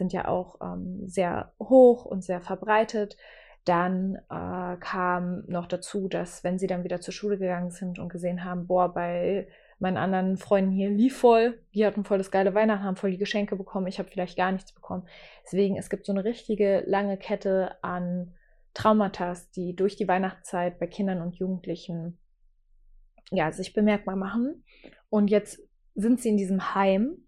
sind 0.00 0.14
ja 0.14 0.28
auch 0.28 0.56
ähm, 0.62 1.06
sehr 1.06 1.52
hoch 1.60 2.06
und 2.06 2.24
sehr 2.24 2.40
verbreitet. 2.40 3.18
Dann 3.66 4.16
äh, 4.30 4.76
kam 4.80 5.44
noch 5.46 5.66
dazu, 5.66 6.08
dass 6.08 6.42
wenn 6.42 6.58
sie 6.58 6.66
dann 6.66 6.84
wieder 6.84 7.02
zur 7.02 7.12
Schule 7.12 7.36
gegangen 7.36 7.70
sind 7.70 7.98
und 7.98 8.08
gesehen 8.08 8.42
haben, 8.42 8.66
boah, 8.66 8.94
bei 8.94 9.46
meinen 9.78 9.98
anderen 9.98 10.38
Freunden 10.38 10.70
hier 10.70 10.88
lief 10.88 11.18
voll, 11.18 11.60
die 11.74 11.84
hatten 11.84 12.04
voll 12.04 12.16
das 12.16 12.30
geile 12.30 12.54
Weihnachten, 12.54 12.82
haben 12.82 12.96
voll 12.96 13.10
die 13.10 13.18
Geschenke 13.18 13.56
bekommen, 13.56 13.88
ich 13.88 13.98
habe 13.98 14.08
vielleicht 14.08 14.38
gar 14.38 14.52
nichts 14.52 14.72
bekommen. 14.72 15.06
Deswegen, 15.44 15.76
es 15.76 15.90
gibt 15.90 16.06
so 16.06 16.12
eine 16.12 16.24
richtige 16.24 16.82
lange 16.86 17.18
Kette 17.18 17.76
an 17.82 18.32
Traumata, 18.72 19.34
die 19.54 19.76
durch 19.76 19.96
die 19.96 20.08
Weihnachtszeit 20.08 20.78
bei 20.78 20.86
Kindern 20.86 21.20
und 21.20 21.36
Jugendlichen 21.36 22.18
ja, 23.30 23.52
sich 23.52 23.74
bemerkbar 23.74 24.16
machen. 24.16 24.64
Und 25.10 25.28
jetzt 25.28 25.60
sind 25.94 26.22
sie 26.22 26.30
in 26.30 26.38
diesem 26.38 26.74
Heim 26.74 27.18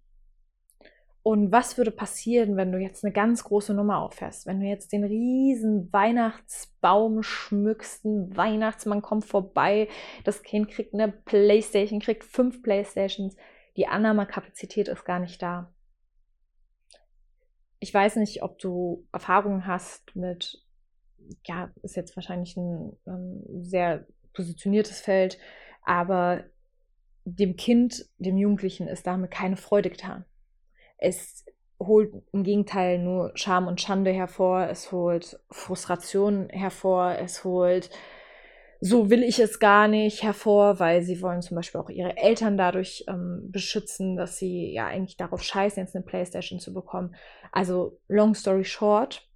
und 1.25 1.53
was 1.53 1.79
würde 1.79 1.93
passieren, 1.93 2.57
wenn 2.57 2.73
du 2.73 2.79
jetzt 2.79 3.05
eine 3.05 3.13
ganz 3.13 3.45
große 3.45 3.75
Nummer 3.75 4.01
auffährst? 4.01 4.45
Wenn 4.47 4.59
du 4.59 4.67
jetzt 4.67 4.93
den 4.93 5.05
riesen 5.05 5.93
Weihnachtsbaum 5.93 7.23
schmückst, 7.23 8.05
ein 8.05 8.37
Weihnachtsmann 8.37 9.03
kommt 9.03 9.25
vorbei, 9.25 9.89
das 10.25 10.43
Kind 10.43 10.69
kriegt 10.69 10.95
eine 10.95 11.13
Playstation, 11.13 12.01
kriegt 12.01 12.25
fünf 12.25 12.63
Playstations, 12.63 13.37
die 13.77 13.87
Annahmekapazität 13.87 14.89
ist 14.89 15.05
gar 15.05 15.21
nicht 15.21 15.41
da. 15.41 15.73
Ich 17.79 17.95
weiß 17.95 18.17
nicht, 18.17 18.43
ob 18.43 18.59
du 18.59 19.07
Erfahrungen 19.13 19.67
hast 19.67 20.17
mit, 20.17 20.65
ja, 21.47 21.73
ist 21.83 21.95
jetzt 21.95 22.17
wahrscheinlich 22.17 22.57
ein 22.57 22.97
ähm, 23.07 23.45
sehr 23.63 24.07
positioniertes 24.35 25.01
Feld, 25.01 25.39
aber 25.85 26.45
dem 27.25 27.55
Kind, 27.55 28.07
dem 28.19 28.37
Jugendlichen 28.37 28.89
ist 28.89 29.07
damit 29.07 29.31
keine 29.31 29.57
Freude 29.57 29.91
getan 29.91 30.25
es 31.03 31.45
holt 31.79 32.13
im 32.33 32.45
Gegenteil 32.45 32.99
nur 32.99 33.33
Scham 33.35 33.67
und 33.67 33.81
Schande 33.81 34.13
hervor, 34.13 34.69
es 34.69 34.93
holt 34.93 35.41
Frustration 35.51 36.49
hervor, 36.51 37.17
es 37.19 37.45
holt 37.45 37.91
so 38.85 39.11
will 39.11 39.23
ich 39.23 39.39
es 39.39 39.61
gar 39.61 39.87
nicht 39.87 40.25
hervor, 40.25 40.81
weil 40.81 41.03
sie 41.03 41.23
wollen 41.23 41.41
zum 41.41 41.55
Beispiel 41.55 41.81
auch 41.81 41.89
ihre 41.89 42.17
Eltern 42.17 42.57
dadurch 42.57 43.05
ähm, 43.07 43.49
beschützen, 43.49 44.17
dass 44.17 44.39
sie 44.39 44.73
ja 44.73 44.87
eigentlich 44.89 45.17
darauf 45.17 45.41
scheißen, 45.41 45.81
jetzt 45.81 45.95
eine 45.95 46.05
Playstation 46.05 46.59
zu 46.59 46.75
bekommen. 46.75 47.15
Also 47.53 48.01
long 48.09 48.35
story 48.35 48.65
short, 48.65 49.31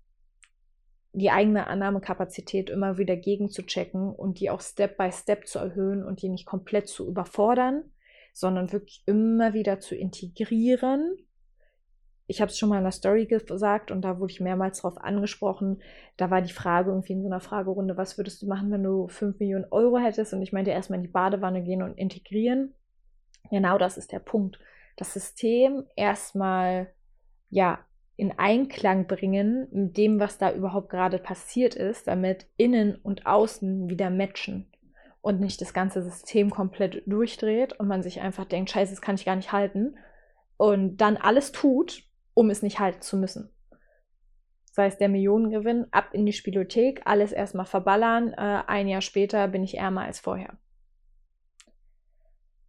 die 1.13 1.31
eigene 1.31 1.69
Annahmekapazität 1.69 2.71
immer 2.71 2.99
wieder 2.99 3.15
gegenzuchecken 3.15 4.13
und 4.13 4.41
die 4.41 4.51
auch 4.51 4.61
Step 4.61 4.97
by 4.97 5.13
Step 5.13 5.47
zu 5.47 5.61
erhöhen 5.61 6.05
und 6.05 6.23
die 6.23 6.29
nicht 6.29 6.45
komplett 6.45 6.89
zu 6.89 7.07
überfordern, 7.07 7.85
sondern 8.33 8.73
wirklich 8.73 9.05
immer 9.07 9.55
wieder 9.55 9.79
zu 9.79 9.95
integrieren 9.95 11.17
ich 12.27 12.41
habe 12.41 12.51
es 12.51 12.59
schon 12.59 12.69
mal 12.69 12.79
in 12.79 12.85
der 12.85 12.93
Story 12.93 13.27
gesagt 13.27 13.91
und 13.91 14.03
da 14.03 14.19
wurde 14.19 14.33
ich 14.33 14.41
mehrmals 14.41 14.83
darauf 14.83 14.99
angesprochen. 14.99 15.81
Da 16.17 16.31
war 16.31 16.43
die 16.43 16.53
Frage 16.53 16.91
irgendwie 16.91 17.13
in 17.13 17.23
so 17.23 17.29
einer 17.29 17.41
Fragerunde, 17.41 17.97
was 17.97 18.19
würdest 18.19 18.43
du 18.43 18.47
machen, 18.47 18.71
wenn 18.73 18.83
du 18.83 19.07
5 19.07 19.39
Millionen 19.39 19.67
Euro 19.71 19.99
hättest? 19.99 20.35
Und 20.35 20.43
ich 20.43 20.53
meinte 20.53 20.73
erstmal 20.73 20.99
in 20.99 21.05
die 21.05 21.13
Badewanne 21.13 21.63
gehen 21.63 21.83
und 21.83 21.97
integrieren. 21.97 22.75
Genau 23.51 23.79
das 23.79 23.97
ist 23.97 24.11
der 24.11 24.19
Punkt. 24.19 24.59
Das 24.97 25.13
System 25.13 25.85
erstmal 25.95 26.89
ja 27.49 27.79
in 28.17 28.37
Einklang 28.39 29.07
bringen 29.07 29.69
mit 29.71 29.97
dem, 29.97 30.19
was 30.19 30.39
da 30.39 30.53
überhaupt 30.53 30.89
gerade 30.89 31.19
passiert 31.19 31.77
ist, 31.77 32.09
damit 32.09 32.47
innen 32.57 32.97
und 32.97 33.27
außen 33.27 33.89
wieder 33.89 34.11
matchen 34.11 34.73
und 35.21 35.41
nicht 35.41 35.61
das 35.61 35.75
ganze 35.75 36.03
System 36.03 36.51
komplett 36.51 37.03
durchdreht 37.07 37.79
und 37.79 37.87
man 37.87 38.03
sich 38.03 38.21
einfach 38.21 38.47
denkt, 38.47 38.71
scheiße, 38.71 38.93
das 38.93 39.03
kann 39.03 39.17
ich 39.17 39.27
gar 39.27 39.37
nicht 39.37 39.53
halten 39.53 39.97
und 40.57 40.97
dann 40.99 41.17
alles 41.17 41.53
tut, 41.53 42.05
um 42.37 42.51
es 42.51 42.63
nicht 42.63 42.79
halten 42.79 43.01
zu 43.01 43.17
müssen. 43.17 43.51
Sei 44.71 44.87
es 44.87 44.99
der 44.99 45.09
Millionengewinn, 45.09 45.87
ab 45.91 46.11
in 46.13 46.27
die 46.27 46.35
Spielothek, 46.35 47.01
alles 47.07 47.33
erstmal 47.33 47.65
verballern, 47.65 48.35
äh, 48.35 48.63
ein 48.67 48.89
Jahr 48.89 49.01
später 49.01 49.49
bin 49.49 49.65
ich 49.65 49.79
ärmer 49.79 50.03
als 50.03 50.21
vorher. 50.21 50.59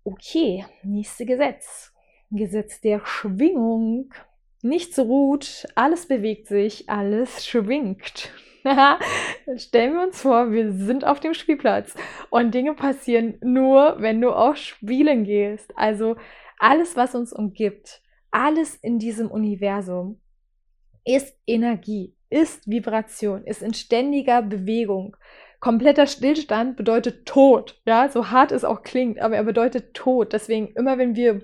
Okay, 0.05 0.65
nächste 0.83 1.25
Gesetz. 1.25 1.93
Gesetz 2.31 2.79
der 2.79 3.05
Schwingung. 3.05 4.13
Nichts 4.61 4.97
ruht, 4.97 5.67
alles 5.75 6.07
bewegt 6.07 6.47
sich, 6.47 6.89
alles 6.89 7.45
schwingt. 7.45 8.31
Stellen 9.57 9.93
wir 9.95 10.03
uns 10.03 10.21
vor, 10.21 10.51
wir 10.51 10.71
sind 10.71 11.05
auf 11.05 11.19
dem 11.19 11.33
Spielplatz 11.33 11.93
und 12.29 12.53
Dinge 12.53 12.73
passieren 12.73 13.37
nur, 13.41 13.97
wenn 13.99 14.21
du 14.21 14.31
auch 14.31 14.55
spielen 14.55 15.25
gehst. 15.25 15.77
Also 15.77 16.15
alles, 16.57 16.95
was 16.95 17.15
uns 17.15 17.33
umgibt, 17.33 18.01
alles 18.31 18.75
in 18.75 18.99
diesem 18.99 19.29
Universum 19.29 20.19
ist 21.05 21.37
Energie, 21.47 22.15
ist 22.29 22.69
Vibration, 22.69 23.43
ist 23.45 23.61
in 23.61 23.73
ständiger 23.73 24.41
Bewegung. 24.41 25.15
Kompletter 25.59 26.05
Stillstand 26.05 26.77
bedeutet 26.77 27.25
Tod, 27.25 27.81
ja, 27.85 28.09
so 28.09 28.29
hart 28.29 28.51
es 28.51 28.63
auch 28.63 28.83
klingt, 28.83 29.19
aber 29.19 29.35
er 29.35 29.43
bedeutet 29.43 29.93
Tod. 29.93 30.33
Deswegen 30.33 30.67
immer, 30.75 30.97
wenn 30.97 31.15
wir 31.15 31.41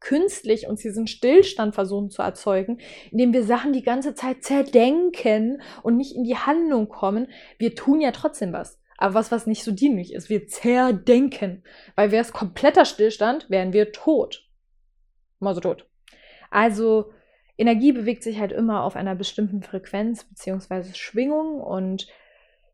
künstlich 0.00 0.66
uns 0.66 0.82
diesen 0.82 1.06
Stillstand 1.06 1.74
versuchen 1.74 2.10
zu 2.10 2.22
erzeugen, 2.22 2.78
indem 3.12 3.32
wir 3.32 3.44
Sachen 3.44 3.72
die 3.72 3.84
ganze 3.84 4.14
Zeit 4.14 4.42
zerdenken 4.42 5.62
und 5.82 5.96
nicht 5.96 6.16
in 6.16 6.24
die 6.24 6.36
Handlung 6.36 6.88
kommen, 6.88 7.28
wir 7.58 7.74
tun 7.74 8.00
ja 8.00 8.10
trotzdem 8.10 8.52
was. 8.52 8.80
Aber 8.98 9.14
was, 9.14 9.30
was 9.30 9.46
nicht 9.46 9.64
so 9.64 9.72
dienlich 9.72 10.12
ist, 10.12 10.28
wir 10.28 10.48
zerdenken. 10.48 11.62
Weil 11.94 12.10
wäre 12.10 12.22
es 12.22 12.32
kompletter 12.32 12.84
Stillstand, 12.84 13.48
wären 13.48 13.72
wir 13.72 13.92
tot. 13.92 14.48
Mal 15.42 15.54
so 15.54 15.60
tot. 15.60 15.86
Also 16.50 17.12
Energie 17.58 17.92
bewegt 17.92 18.22
sich 18.22 18.38
halt 18.38 18.52
immer 18.52 18.82
auf 18.84 18.96
einer 18.96 19.14
bestimmten 19.14 19.62
Frequenz 19.62 20.24
bzw. 20.24 20.94
Schwingung 20.94 21.60
und 21.60 22.06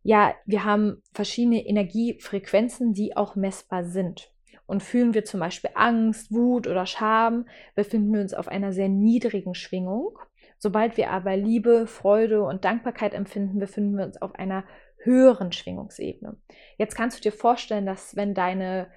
ja, 0.02 0.34
wir 0.46 0.64
haben 0.64 1.02
verschiedene 1.12 1.66
Energiefrequenzen, 1.66 2.92
die 2.92 3.16
auch 3.16 3.34
messbar 3.34 3.84
sind. 3.84 4.32
Und 4.66 4.82
fühlen 4.82 5.14
wir 5.14 5.24
zum 5.24 5.40
Beispiel 5.40 5.70
Angst, 5.74 6.32
Wut 6.32 6.66
oder 6.66 6.86
Scham, 6.86 7.46
befinden 7.74 8.12
wir 8.12 8.20
uns 8.20 8.34
auf 8.34 8.48
einer 8.48 8.72
sehr 8.72 8.88
niedrigen 8.88 9.54
Schwingung. 9.54 10.18
Sobald 10.58 10.96
wir 10.96 11.10
aber 11.10 11.36
Liebe, 11.36 11.86
Freude 11.86 12.42
und 12.42 12.64
Dankbarkeit 12.64 13.14
empfinden, 13.14 13.58
befinden 13.58 13.96
wir 13.96 14.04
uns 14.04 14.20
auf 14.20 14.34
einer 14.34 14.64
höheren 14.98 15.52
Schwingungsebene. 15.52 16.36
Jetzt 16.76 16.96
kannst 16.96 17.18
du 17.18 17.22
dir 17.22 17.32
vorstellen, 17.32 17.86
dass 17.86 18.16
wenn 18.16 18.34
deine 18.34 18.88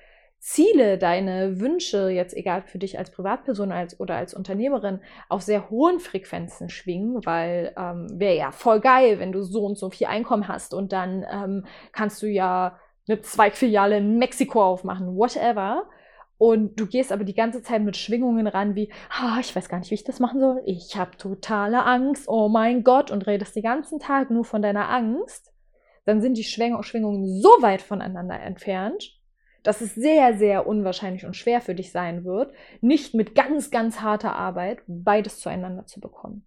Ziele, 0.42 0.98
deine 0.98 1.60
Wünsche, 1.60 2.10
jetzt 2.10 2.36
egal 2.36 2.64
für 2.64 2.80
dich 2.80 2.98
als 2.98 3.12
Privatperson 3.12 3.72
als, 3.72 4.00
oder 4.00 4.16
als 4.16 4.34
Unternehmerin, 4.34 5.00
auf 5.30 5.44
sehr 5.44 5.70
hohen 5.70 6.00
Frequenzen 6.00 6.68
schwingen, 6.68 7.24
weil 7.26 7.74
ähm, 7.78 8.08
wäre 8.12 8.36
ja 8.36 8.52
voll 8.52 8.80
geil, 8.80 9.20
wenn 9.20 9.32
du 9.32 9.44
so 9.44 9.64
und 9.64 9.78
so 9.78 9.92
viel 9.92 10.08
Einkommen 10.08 10.48
hast 10.48 10.74
und 10.74 10.94
dann 10.94 11.24
ähm, 11.32 11.66
kannst 11.92 12.24
du 12.24 12.28
ja 12.28 12.80
eine 13.08 13.22
Zweigfiliale 13.22 13.98
in 13.98 14.18
Mexiko 14.18 14.64
aufmachen, 14.64 15.16
whatever. 15.16 15.88
Und 16.40 16.80
du 16.80 16.88
gehst 16.88 17.12
aber 17.12 17.24
die 17.24 17.36
ganze 17.36 17.62
Zeit 17.62 17.84
mit 17.84 17.96
Schwingungen 17.96 18.48
ran, 18.48 18.74
wie, 18.74 18.92
ah, 19.12 19.38
ich 19.40 19.56
weiß 19.56 19.70
gar 19.70 19.78
nicht, 19.78 19.92
wie 19.92 19.96
ich 19.96 20.04
das 20.04 20.20
machen 20.20 20.40
soll. 20.40 20.64
Ich 20.66 20.98
habe 20.98 21.16
totale 21.18 21.86
Angst. 21.86 22.28
Oh 22.28 22.50
mein 22.50 22.84
Gott. 22.84 23.12
Und 23.12 23.28
redest 23.28 23.56
den 23.56 23.62
ganzen 23.62 24.00
Tag 24.00 24.32
nur 24.32 24.44
von 24.44 24.64
deiner 24.64 24.90
Angst. 24.90 25.54
Dann 26.06 26.20
sind 26.20 26.36
die 26.38 26.44
Schwingungen 26.44 27.42
so 27.42 27.50
weit 27.62 27.84
voneinander 27.84 28.40
entfernt, 28.40 29.21
dass 29.64 29.82
es 29.82 29.96
sehr, 29.96 30.38
sehr 30.38 30.66
unwahrscheinlich 30.68 31.26
und 31.26 31.36
schwer 31.36 31.62
für 31.62 31.76
dich 31.76 31.92
sein 31.92 32.26
wird, 32.26 32.54
nicht 32.82 33.14
mit 33.14 33.36
ganz, 33.36 33.72
ganz 33.72 34.02
harter 34.02 34.36
Arbeit 34.36 34.80
beides 34.88 35.40
zueinander 35.40 35.86
zu 35.86 36.00
bekommen. 36.00 36.46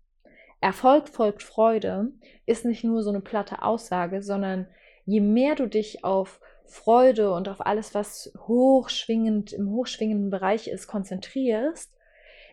Erfolg 0.61 1.09
folgt 1.09 1.43
Freude 1.43 2.13
ist 2.47 2.65
nicht 2.65 2.85
nur 2.85 3.03
so 3.03 3.11
eine 3.11 3.21
platte 3.21 3.63
Aussage, 3.63 4.23
sondern 4.23 4.67
je 5.05 5.21
mehr 5.21 5.55
du 5.55 5.67
dich 5.67 6.05
auf 6.05 6.41
Freude 6.65 7.33
und 7.33 7.49
auf 7.49 7.65
alles, 7.65 7.95
was 7.95 8.33
hochschwingend 8.47 9.53
im 9.53 9.71
hochschwingenden 9.71 10.31
Bereich 10.31 10.69
ist, 10.69 10.87
konzentrierst, 10.87 11.93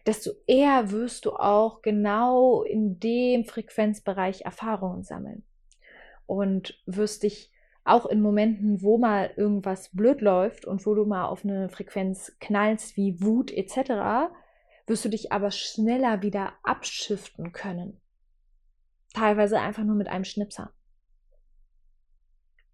desto 0.05 0.31
eher 0.47 0.91
wirst 0.91 1.25
du 1.25 1.31
auch 1.31 1.81
genau 1.81 2.63
in 2.63 2.99
dem 2.99 3.45
Frequenzbereich 3.45 4.41
Erfahrungen 4.41 5.03
sammeln 5.03 5.43
und 6.25 6.81
wirst 6.85 7.23
dich 7.23 7.51
auch 7.83 8.05
in 8.05 8.21
Momenten, 8.21 8.81
wo 8.81 8.97
mal 8.97 9.31
irgendwas 9.35 9.89
blöd 9.89 10.21
läuft 10.21 10.65
und 10.65 10.85
wo 10.85 10.93
du 10.93 11.05
mal 11.05 11.25
auf 11.25 11.43
eine 11.43 11.69
Frequenz 11.69 12.35
knallst 12.39 12.95
wie 12.95 13.21
Wut 13.21 13.51
etc., 13.51 14.31
wirst 14.87 15.05
du 15.05 15.09
dich 15.09 15.31
aber 15.31 15.51
schneller 15.51 16.21
wieder 16.21 16.53
abschiften 16.63 17.51
können. 17.51 17.99
Teilweise 19.13 19.59
einfach 19.59 19.83
nur 19.83 19.95
mit 19.95 20.07
einem 20.07 20.23
Schnipser. 20.23 20.73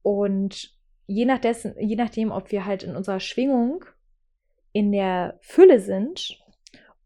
Und 0.02 0.78
je, 1.06 1.26
nach 1.26 1.40
je 1.44 1.96
nachdem, 1.96 2.32
ob 2.32 2.52
wir 2.52 2.66
halt 2.66 2.84
in 2.84 2.96
unserer 2.96 3.20
Schwingung 3.20 3.84
in 4.72 4.92
der 4.92 5.38
Fülle 5.42 5.80
sind 5.80 6.40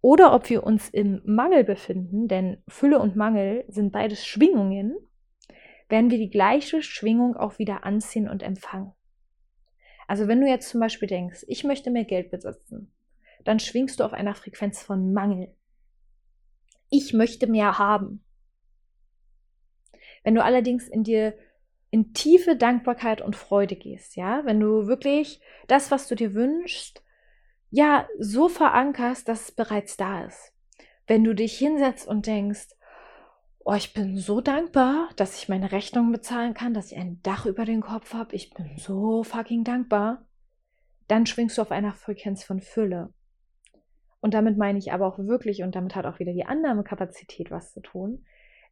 oder 0.02 0.34
ob 0.34 0.50
wir 0.50 0.64
uns 0.64 0.90
im 0.90 1.22
Mangel 1.26 1.64
befinden, 1.64 2.28
denn 2.28 2.64
Fülle 2.68 3.00
und 3.00 3.16
Mangel 3.16 3.64
sind 3.68 3.92
beides 3.92 4.26
Schwingungen, 4.26 4.96
werden 5.91 6.10
wir 6.10 6.17
die 6.17 6.30
gleiche 6.30 6.82
Schwingung 6.82 7.36
auch 7.36 7.60
wieder 7.60 7.84
anziehen 7.84 8.30
und 8.30 8.43
empfangen. 8.43 8.93
Also 10.08 10.27
wenn 10.27 10.41
du 10.41 10.47
jetzt 10.47 10.69
zum 10.69 10.80
Beispiel 10.80 11.08
denkst, 11.08 11.45
ich 11.47 11.63
möchte 11.63 11.91
mehr 11.91 12.06
Geld 12.06 12.32
besitzen, 12.32 12.91
dann 13.43 13.60
schwingst 13.60 13.99
du 13.99 14.04
auf 14.04 14.13
einer 14.13 14.36
Frequenz 14.36 14.82
von 14.82 15.13
Mangel. 15.13 15.54
Ich 16.89 17.13
möchte 17.13 17.47
mehr 17.47 17.77
haben. 17.77 18.23
Wenn 20.23 20.36
du 20.36 20.43
allerdings 20.43 20.88
in 20.88 21.04
dir 21.04 21.38
in 21.91 22.13
tiefe 22.13 22.56
Dankbarkeit 22.56 23.21
und 23.21 23.36
Freude 23.36 23.75
gehst, 23.75 24.15
ja, 24.15 24.45
wenn 24.45 24.60
du 24.60 24.88
wirklich 24.88 25.41
das, 25.67 25.91
was 25.91 26.08
du 26.08 26.15
dir 26.15 26.34
wünschst, 26.34 27.04
ja, 27.69 28.08
so 28.17 28.47
verankerst, 28.47 29.27
dass 29.27 29.41
es 29.41 29.51
bereits 29.51 29.97
da 29.97 30.25
ist. 30.25 30.54
Wenn 31.08 31.23
du 31.23 31.34
dich 31.34 31.58
hinsetzt 31.58 32.08
und 32.08 32.27
denkst, 32.27 32.69
oh, 33.63 33.74
ich 33.74 33.93
bin 33.93 34.17
so 34.17 34.41
dankbar, 34.41 35.10
dass 35.15 35.38
ich 35.38 35.50
meine 35.50 35.71
Rechnung 35.71 36.12
bezahlen 36.12 36.54
kann, 36.54 36.74
dass 36.74 36.91
ich 36.91 36.97
ein 36.97 37.21
Dach 37.24 37.45
über 37.45 37.65
den 37.65 37.82
Kopf 37.82 38.13
habe, 38.13 38.36
ich 38.36 38.54
bin 38.54 38.78
so 38.78 39.24
fucking 39.24 39.63
dankbar, 39.63 40.26
dann 41.08 41.26
schwingst 41.26 41.58
du 41.58 41.62
auf 41.62 41.71
einer 41.71 41.93
Frequenz 41.93 42.43
von 42.43 42.62
Fülle. 42.62 43.13
Und 44.19 44.34
damit 44.34 44.58
meine 44.58 44.78
ich 44.78 44.93
aber 44.93 45.08
auch 45.08 45.17
wirklich, 45.17 45.63
und 45.63 45.76
damit 45.76 45.95
hat 45.95 46.06
auch 46.06 46.19
wieder 46.19 46.34
die 46.34 46.45
Annahmekapazität 46.45 47.52
was 47.52 47.74
zu 47.74 47.82
tun, 47.82 48.26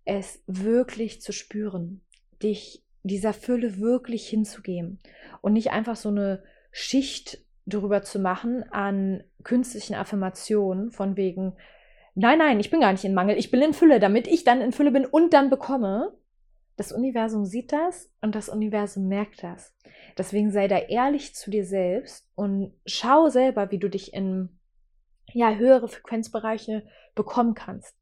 es 0.05 0.43
wirklich 0.47 1.21
zu 1.21 1.33
spüren, 1.33 2.01
dich 2.41 2.83
dieser 3.03 3.33
Fülle 3.33 3.79
wirklich 3.79 4.27
hinzugeben. 4.27 4.99
Und 5.41 5.53
nicht 5.53 5.71
einfach 5.71 5.95
so 5.95 6.09
eine 6.09 6.43
Schicht 6.71 7.43
darüber 7.65 8.03
zu 8.03 8.19
machen 8.19 8.63
an 8.71 9.23
künstlichen 9.43 9.95
Affirmationen 9.95 10.91
von 10.91 11.15
wegen, 11.17 11.53
nein, 12.19 12.37
nein, 12.37 12.59
ich 12.59 12.69
bin 12.69 12.81
gar 12.81 12.91
nicht 12.91 13.05
in 13.05 13.13
Mangel, 13.13 13.37
ich 13.37 13.51
bin 13.51 13.61
in 13.61 13.73
Fülle, 13.73 13.99
damit 13.99 14.27
ich 14.27 14.43
dann 14.43 14.61
in 14.61 14.71
Fülle 14.71 14.91
bin 14.91 15.05
und 15.05 15.33
dann 15.33 15.49
bekomme. 15.49 16.13
Das 16.75 16.91
Universum 16.91 17.45
sieht 17.45 17.73
das 17.73 18.09
und 18.21 18.35
das 18.35 18.47
Universum 18.47 19.07
merkt 19.07 19.43
das. 19.43 19.75
Deswegen 20.17 20.51
sei 20.51 20.67
da 20.67 20.77
ehrlich 20.77 21.35
zu 21.35 21.51
dir 21.51 21.65
selbst 21.65 22.29
und 22.35 22.73
schau 22.85 23.29
selber, 23.29 23.71
wie 23.71 23.79
du 23.79 23.89
dich 23.89 24.13
in 24.13 24.49
ja, 25.33 25.53
höhere 25.55 25.87
Frequenzbereiche 25.87 26.83
bekommen 27.15 27.53
kannst 27.53 27.98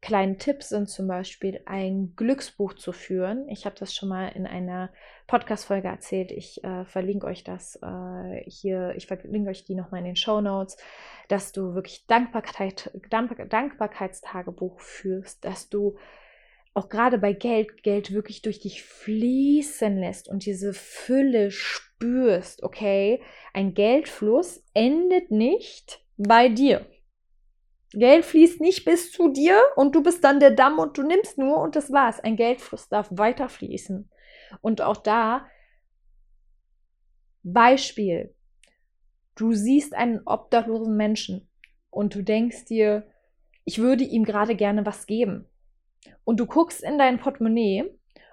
kleinen 0.00 0.38
Tipps 0.38 0.70
sind 0.70 0.88
zum 0.88 1.06
Beispiel 1.06 1.60
ein 1.66 2.14
Glücksbuch 2.16 2.74
zu 2.74 2.92
führen. 2.92 3.48
Ich 3.48 3.66
habe 3.66 3.76
das 3.78 3.94
schon 3.94 4.08
mal 4.08 4.28
in 4.28 4.46
einer 4.46 4.90
Podcast-Folge 5.26 5.88
erzählt. 5.88 6.32
Ich 6.32 6.64
äh, 6.64 6.84
verlinke 6.86 7.26
euch 7.26 7.44
das 7.44 7.78
äh, 7.82 8.42
hier, 8.46 8.94
ich 8.96 9.06
verlinke 9.06 9.50
euch 9.50 9.64
die 9.64 9.74
nochmal 9.74 10.00
in 10.00 10.06
den 10.06 10.16
Show 10.16 10.40
Notes, 10.40 10.78
dass 11.28 11.52
du 11.52 11.74
wirklich 11.74 12.06
Dankbarkeit, 12.06 12.90
Dankbar, 13.10 13.46
Dankbarkeitstagebuch 13.46 14.80
führst, 14.80 15.44
dass 15.44 15.68
du 15.68 15.96
auch 16.72 16.88
gerade 16.88 17.18
bei 17.18 17.32
Geld, 17.32 17.82
Geld 17.82 18.12
wirklich 18.12 18.42
durch 18.42 18.60
dich 18.60 18.82
fließen 18.82 19.98
lässt 19.98 20.28
und 20.28 20.46
diese 20.46 20.72
Fülle 20.72 21.50
spürst, 21.50 22.62
okay? 22.62 23.20
Ein 23.52 23.74
Geldfluss 23.74 24.64
endet 24.72 25.30
nicht 25.30 26.00
bei 26.16 26.48
dir. 26.48 26.86
Geld 27.92 28.24
fließt 28.24 28.60
nicht 28.60 28.84
bis 28.84 29.10
zu 29.10 29.28
dir 29.32 29.60
und 29.74 29.94
du 29.94 30.02
bist 30.02 30.22
dann 30.22 30.38
der 30.38 30.52
Damm 30.52 30.78
und 30.78 30.96
du 30.96 31.02
nimmst 31.02 31.38
nur 31.38 31.58
und 31.58 31.74
das 31.74 31.90
war's. 31.92 32.20
Ein 32.20 32.36
Geldfluss 32.36 32.88
darf 32.88 33.08
weiter 33.10 33.48
fließen. 33.48 34.08
Und 34.60 34.80
auch 34.80 34.96
da, 34.96 35.46
Beispiel, 37.42 38.34
du 39.34 39.54
siehst 39.54 39.94
einen 39.94 40.20
obdachlosen 40.24 40.96
Menschen 40.96 41.48
und 41.90 42.14
du 42.14 42.22
denkst 42.22 42.66
dir, 42.66 43.06
ich 43.64 43.78
würde 43.78 44.04
ihm 44.04 44.24
gerade 44.24 44.54
gerne 44.54 44.86
was 44.86 45.06
geben. 45.06 45.46
Und 46.24 46.38
du 46.38 46.46
guckst 46.46 46.82
in 46.82 46.98
dein 46.98 47.18
Portemonnaie 47.18 47.90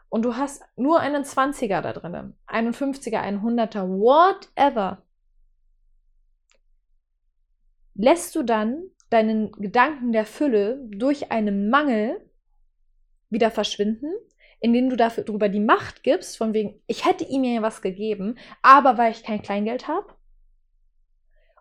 und 0.10 0.24
du 0.24 0.36
hast 0.36 0.64
nur 0.76 1.00
einen 1.00 1.24
20er 1.24 1.82
da 1.82 1.94
drin, 1.94 2.36
einen 2.46 2.74
50er, 2.74 3.18
einen 3.18 3.42
100er, 3.42 3.88
whatever. 3.88 5.04
Lässt 7.96 8.36
du 8.36 8.44
dann 8.44 8.92
deinen 9.10 9.52
Gedanken 9.54 10.12
der 10.12 10.26
Fülle 10.26 10.86
durch 10.90 11.32
einen 11.32 11.70
Mangel 11.70 12.20
wieder 13.30 13.52
verschwinden, 13.52 14.12
indem 14.60 14.90
du 14.90 14.96
dafür 14.96 15.24
darüber 15.24 15.50
die 15.50 15.60
Macht 15.60 16.04
gibst, 16.04 16.38
von 16.38 16.54
wegen, 16.54 16.82
ich 16.88 17.06
hätte 17.06 17.24
ihm 17.24 17.44
ja 17.44 17.62
was 17.62 17.82
gegeben, 17.82 18.38
aber 18.62 18.98
weil 18.98 19.12
ich 19.12 19.24
kein 19.24 19.42
Kleingeld 19.42 19.88
habe? 19.88 20.16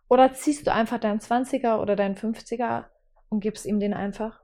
Oder 0.08 0.32
ziehst 0.32 0.66
du 0.66 0.72
einfach 0.72 0.98
deinen 0.98 1.20
20er 1.20 1.80
oder 1.80 1.96
deinen 1.96 2.14
50er 2.14 2.86
und 3.28 3.40
gibst 3.40 3.66
ihm 3.66 3.80
den 3.80 3.94
einfach? 3.94 4.40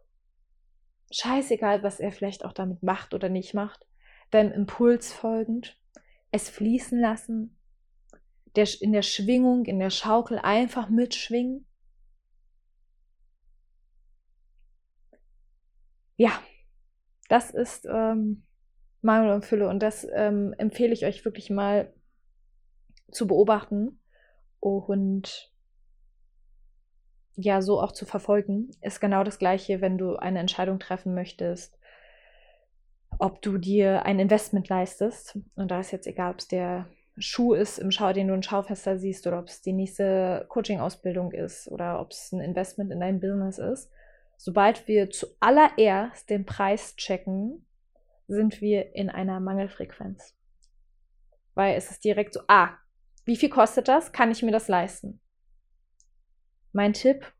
Scheißegal, 1.12 1.82
was 1.82 2.00
er 2.00 2.10
vielleicht 2.10 2.44
auch 2.44 2.52
damit 2.52 2.82
macht 2.82 3.14
oder 3.14 3.28
nicht 3.28 3.54
macht. 3.54 3.86
Deinem 4.30 4.52
Impuls 4.52 5.12
folgend, 5.12 5.78
es 6.30 6.48
fließen 6.48 6.98
lassen, 6.98 7.56
der, 8.56 8.66
in 8.80 8.92
der 8.92 9.02
Schwingung, 9.02 9.66
in 9.66 9.78
der 9.78 9.90
Schaukel 9.90 10.38
einfach 10.38 10.88
mitschwingen 10.88 11.66
Ja, 16.16 16.32
Das 17.28 17.50
ist 17.50 17.86
ähm, 17.86 18.44
Mangel 19.00 19.32
und 19.32 19.44
Fülle 19.44 19.68
und 19.68 19.80
das 19.82 20.06
ähm, 20.14 20.54
empfehle 20.58 20.92
ich 20.92 21.06
euch 21.06 21.24
wirklich 21.24 21.50
mal 21.50 21.92
zu 23.10 23.26
beobachten 23.26 24.00
und 24.60 25.50
ja, 27.36 27.62
so 27.62 27.80
auch 27.80 27.92
zu 27.92 28.04
verfolgen. 28.04 28.70
Ist 28.82 29.00
genau 29.00 29.24
das 29.24 29.38
Gleiche, 29.38 29.80
wenn 29.80 29.98
du 29.98 30.16
eine 30.16 30.40
Entscheidung 30.40 30.78
treffen 30.78 31.14
möchtest, 31.14 31.78
ob 33.18 33.40
du 33.42 33.58
dir 33.58 34.04
ein 34.04 34.18
Investment 34.18 34.68
leistest. 34.68 35.38
Und 35.54 35.70
da 35.70 35.80
ist 35.80 35.90
jetzt 35.92 36.06
egal, 36.06 36.32
ob 36.32 36.40
es 36.40 36.48
der 36.48 36.88
Schuh 37.18 37.54
ist, 37.54 37.78
im 37.78 37.90
Schau, 37.90 38.12
den 38.12 38.28
du 38.28 38.34
im 38.34 38.42
Schaufenster 38.42 38.98
siehst, 38.98 39.26
oder 39.26 39.38
ob 39.38 39.48
es 39.48 39.62
die 39.62 39.72
nächste 39.72 40.44
Coaching-Ausbildung 40.48 41.32
ist, 41.32 41.68
oder 41.70 42.00
ob 42.00 42.10
es 42.10 42.32
ein 42.32 42.40
Investment 42.40 42.92
in 42.92 43.00
dein 43.00 43.20
Business 43.20 43.58
ist. 43.58 43.90
Sobald 44.44 44.88
wir 44.88 45.08
zuallererst 45.08 46.28
den 46.28 46.44
Preis 46.44 46.96
checken, 46.96 47.64
sind 48.26 48.60
wir 48.60 48.92
in 48.96 49.08
einer 49.08 49.38
Mangelfrequenz. 49.38 50.36
Weil 51.54 51.76
es 51.76 51.92
ist 51.92 52.02
direkt 52.02 52.34
so, 52.34 52.40
ah, 52.48 52.70
wie 53.24 53.36
viel 53.36 53.50
kostet 53.50 53.86
das? 53.86 54.10
Kann 54.10 54.32
ich 54.32 54.42
mir 54.42 54.50
das 54.50 54.66
leisten? 54.66 55.20
Mein 56.72 56.92
Tipp, 56.92 57.32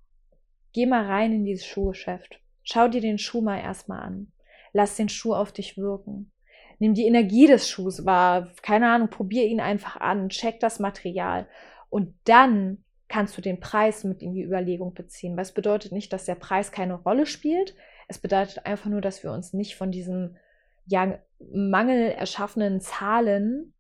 geh 0.73 0.87
mal 0.87 1.05
rein 1.05 1.33
in 1.33 1.45
dieses 1.45 1.67
Schuhgeschäft. 1.67 2.41
Schau 2.63 2.87
dir 2.87 3.01
den 3.01 3.19
Schuh 3.19 3.41
mal 3.41 3.59
erstmal 3.59 4.01
an. 4.01 4.33
Lass 4.73 4.95
den 4.95 5.09
Schuh 5.09 5.35
auf 5.35 5.51
dich 5.51 5.77
wirken. 5.77 6.31
Nimm 6.79 6.95
die 6.95 7.09
Energie 7.09 7.49
des 7.49 7.69
Schuhs 7.69 8.07
wahr. 8.07 8.53
Keine 8.63 8.89
Ahnung, 8.89 9.11
probier 9.11 9.47
ihn 9.47 9.61
einfach 9.61 9.97
an. 9.97 10.29
Check 10.29 10.61
das 10.61 10.79
Material. 10.79 11.49
Und 11.91 12.15
dann 12.23 12.85
kannst 13.13 13.37
du 13.37 13.43
den 13.43 13.61
Preis 13.61 14.05
mit 14.05 14.23
in 14.23 14.33
die 14.33 14.43
Überlegung 14.43 14.95
beziehen. 14.95 15.37
Was 15.37 15.53
bedeutet 15.53 15.93
nicht, 15.93 16.13
dass 16.13 16.25
der 16.25 16.35
Preis 16.35 16.73
keine 16.73 16.95
Rolle 16.95 17.27
spielt. 17.27 17.75
Es 18.09 18.19
bedeutet 18.19 18.65
einfach 18.65 18.89
nur, 18.89 19.01
dass 19.01 19.23
wir 19.23 19.33
uns 19.33 19.53
nicht 19.53 19.77
von 19.77 19.91
diesen 19.91 20.39
ja, 20.87 21.19
Mangel 21.39 22.11
erschaffenen 22.11 22.81
Zahlen 22.81 23.75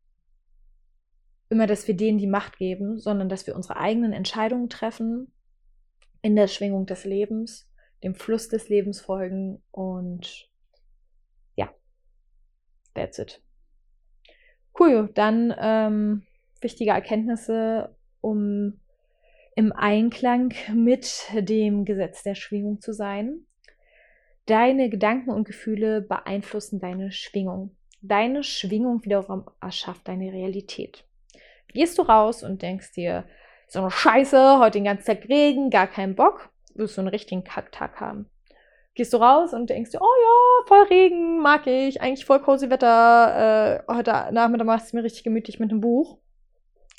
immer, 1.48 1.66
dass 1.66 1.88
wir 1.88 1.96
denen 1.96 2.18
die 2.18 2.26
Macht 2.26 2.58
geben, 2.58 2.98
sondern 2.98 3.28
dass 3.28 3.46
wir 3.46 3.56
unsere 3.56 3.76
eigenen 3.78 4.12
Entscheidungen 4.12 4.68
treffen 4.68 5.32
in 6.20 6.36
der 6.36 6.46
Schwingung 6.46 6.86
des 6.86 7.04
Lebens, 7.04 7.70
dem 8.02 8.14
Fluss 8.14 8.48
des 8.48 8.68
Lebens 8.68 9.00
folgen 9.00 9.62
und 9.70 10.52
That's 12.94 13.18
it. 13.18 13.42
Cool, 14.78 15.10
dann 15.14 15.54
ähm, 15.58 16.22
wichtige 16.60 16.92
Erkenntnisse, 16.92 17.94
um 18.20 18.80
im 19.54 19.72
Einklang 19.72 20.54
mit 20.74 21.24
dem 21.32 21.84
Gesetz 21.84 22.22
der 22.22 22.34
Schwingung 22.34 22.80
zu 22.80 22.92
sein. 22.92 23.46
Deine 24.46 24.90
Gedanken 24.90 25.30
und 25.30 25.44
Gefühle 25.44 26.00
beeinflussen 26.00 26.80
deine 26.80 27.12
Schwingung. 27.12 27.76
Deine 28.00 28.42
Schwingung 28.42 29.04
wiederum 29.04 29.44
erschafft 29.60 30.08
deine 30.08 30.32
Realität. 30.32 31.04
Gehst 31.68 31.98
du 31.98 32.02
raus 32.02 32.42
und 32.42 32.62
denkst 32.62 32.92
dir, 32.92 33.24
so 33.68 33.80
eine 33.80 33.90
Scheiße, 33.90 34.58
heute 34.58 34.78
den 34.78 34.84
ganzen 34.84 35.06
Tag 35.06 35.28
Regen, 35.28 35.70
gar 35.70 35.86
keinen 35.86 36.16
Bock, 36.16 36.50
wirst 36.74 36.96
du 36.96 37.00
einen 37.00 37.08
richtigen 37.08 37.44
Kacktag 37.44 38.00
haben 38.00 38.28
gehst 38.94 39.12
du 39.12 39.18
raus 39.18 39.54
und 39.54 39.70
denkst 39.70 39.90
dir, 39.90 40.00
oh 40.00 40.04
ja, 40.04 40.66
voll 40.66 40.82
Regen, 40.84 41.38
mag 41.38 41.66
ich, 41.66 42.00
eigentlich 42.00 42.24
voll 42.24 42.40
cozy 42.40 42.70
Wetter. 42.70 43.84
Äh, 43.88 43.92
heute 43.92 44.10
Nachmittag 44.32 44.66
machst 44.66 44.92
du 44.92 44.96
mir 44.96 45.04
richtig 45.04 45.24
gemütlich 45.24 45.58
mit 45.58 45.70
einem 45.70 45.80
Buch. 45.80 46.18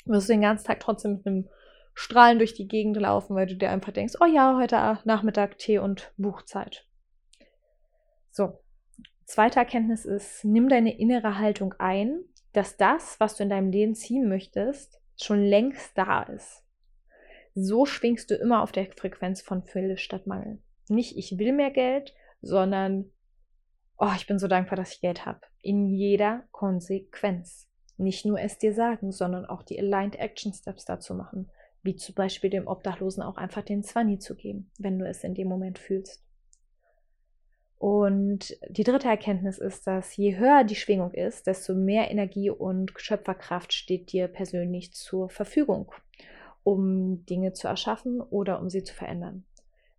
Wirst 0.04 0.28
du 0.28 0.32
den 0.32 0.42
ganzen 0.42 0.66
Tag 0.66 0.80
trotzdem 0.80 1.14
mit 1.14 1.26
einem 1.26 1.48
Strahlen 1.94 2.38
durch 2.38 2.54
die 2.54 2.68
Gegend 2.68 2.96
laufen, 2.96 3.36
weil 3.36 3.46
du 3.46 3.56
dir 3.56 3.70
einfach 3.70 3.92
denkst, 3.92 4.14
oh 4.20 4.26
ja, 4.26 4.56
heute 4.58 4.98
Nachmittag 5.04 5.58
Tee 5.58 5.78
und 5.78 6.12
Buchzeit. 6.16 6.86
So. 8.30 8.60
Zweite 9.26 9.58
Erkenntnis 9.58 10.04
ist, 10.04 10.44
nimm 10.44 10.68
deine 10.68 10.98
innere 10.98 11.38
Haltung 11.38 11.74
ein, 11.78 12.20
dass 12.52 12.76
das, 12.76 13.18
was 13.20 13.36
du 13.36 13.42
in 13.44 13.48
deinem 13.48 13.70
Leben 13.70 13.94
ziehen 13.94 14.28
möchtest, 14.28 15.00
schon 15.16 15.42
längst 15.42 15.96
da 15.96 16.24
ist. 16.24 16.62
So 17.54 17.86
schwingst 17.86 18.30
du 18.30 18.34
immer 18.34 18.62
auf 18.62 18.72
der 18.72 18.86
Frequenz 18.92 19.40
von 19.40 19.62
Fülle 19.62 19.96
statt 19.96 20.26
Mangel. 20.26 20.58
Nicht, 20.88 21.16
ich 21.16 21.38
will 21.38 21.52
mehr 21.52 21.70
Geld, 21.70 22.12
sondern, 22.42 23.10
oh, 23.96 24.10
ich 24.16 24.26
bin 24.26 24.38
so 24.38 24.48
dankbar, 24.48 24.76
dass 24.76 24.92
ich 24.92 25.00
Geld 25.00 25.24
habe. 25.24 25.40
In 25.62 25.88
jeder 25.88 26.44
Konsequenz. 26.50 27.70
Nicht 27.96 28.26
nur 28.26 28.40
es 28.40 28.58
dir 28.58 28.74
sagen, 28.74 29.12
sondern 29.12 29.46
auch 29.46 29.62
die 29.62 29.78
Aligned 29.78 30.16
Action 30.16 30.52
Steps 30.52 30.84
dazu 30.84 31.14
machen. 31.14 31.50
Wie 31.84 31.94
zum 31.94 32.16
Beispiel 32.16 32.50
dem 32.50 32.66
Obdachlosen 32.66 33.22
auch 33.22 33.36
einfach 33.36 33.62
den 33.62 33.84
Zwanni 33.84 34.18
zu 34.18 34.34
geben, 34.34 34.70
wenn 34.78 34.98
du 34.98 35.06
es 35.06 35.22
in 35.22 35.34
dem 35.34 35.46
Moment 35.46 35.78
fühlst. 35.78 36.24
Und 37.78 38.56
die 38.70 38.82
dritte 38.82 39.08
Erkenntnis 39.08 39.58
ist, 39.58 39.86
dass 39.86 40.16
je 40.16 40.38
höher 40.38 40.64
die 40.64 40.74
Schwingung 40.74 41.12
ist, 41.12 41.46
desto 41.46 41.74
mehr 41.74 42.10
Energie 42.10 42.48
und 42.48 42.92
Schöpferkraft 42.96 43.74
steht 43.74 44.10
dir 44.10 44.26
persönlich 44.26 44.94
zur 44.94 45.28
Verfügung, 45.28 45.92
um 46.62 47.26
Dinge 47.26 47.52
zu 47.52 47.68
erschaffen 47.68 48.22
oder 48.22 48.58
um 48.60 48.70
sie 48.70 48.84
zu 48.84 48.94
verändern. 48.94 49.44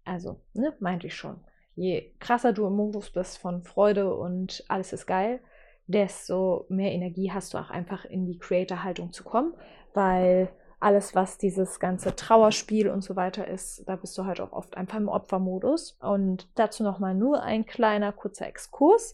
Also, 0.04 0.42
ne, 0.54 0.74
meinte 0.80 1.06
ich 1.08 1.16
schon. 1.16 1.40
Je 1.76 2.12
krasser 2.20 2.54
du 2.54 2.66
im 2.66 2.76
Modus 2.76 3.12
bist 3.12 3.38
von 3.38 3.62
Freude 3.62 4.16
und 4.16 4.64
alles 4.68 4.92
ist 4.92 5.06
geil, 5.06 5.40
desto 5.88 6.66
mehr 6.70 6.92
Energie 6.92 7.32
hast 7.32 7.54
du 7.54 7.60
auch 7.60 7.70
einfach 7.70 8.06
in 8.06 8.26
die 8.26 8.40
Creator-Haltung 8.40 9.14
zu 9.14 9.24
kommen, 9.24 9.54
weil 9.94 10.50
alles, 10.80 11.16
was 11.16 11.38
dieses 11.38 11.80
ganze 11.80 12.16
Trauerspiel 12.16 12.90
und 12.90 13.02
so 13.02 13.16
weiter 13.16 13.48
ist, 13.48 13.84
da 13.88 13.96
bist 13.96 14.18
du 14.18 14.26
halt 14.26 14.42
auch 14.42 14.52
oft 14.52 14.78
einfach 14.78 14.98
im 14.98 15.08
Opfermodus. 15.08 15.98
Und 16.02 16.48
dazu 16.56 16.84
nochmal 16.84 17.16
nur 17.16 17.42
ein 17.42 17.66
kleiner 17.66 18.12
kurzer 18.12 18.48
Exkurs. 18.48 19.14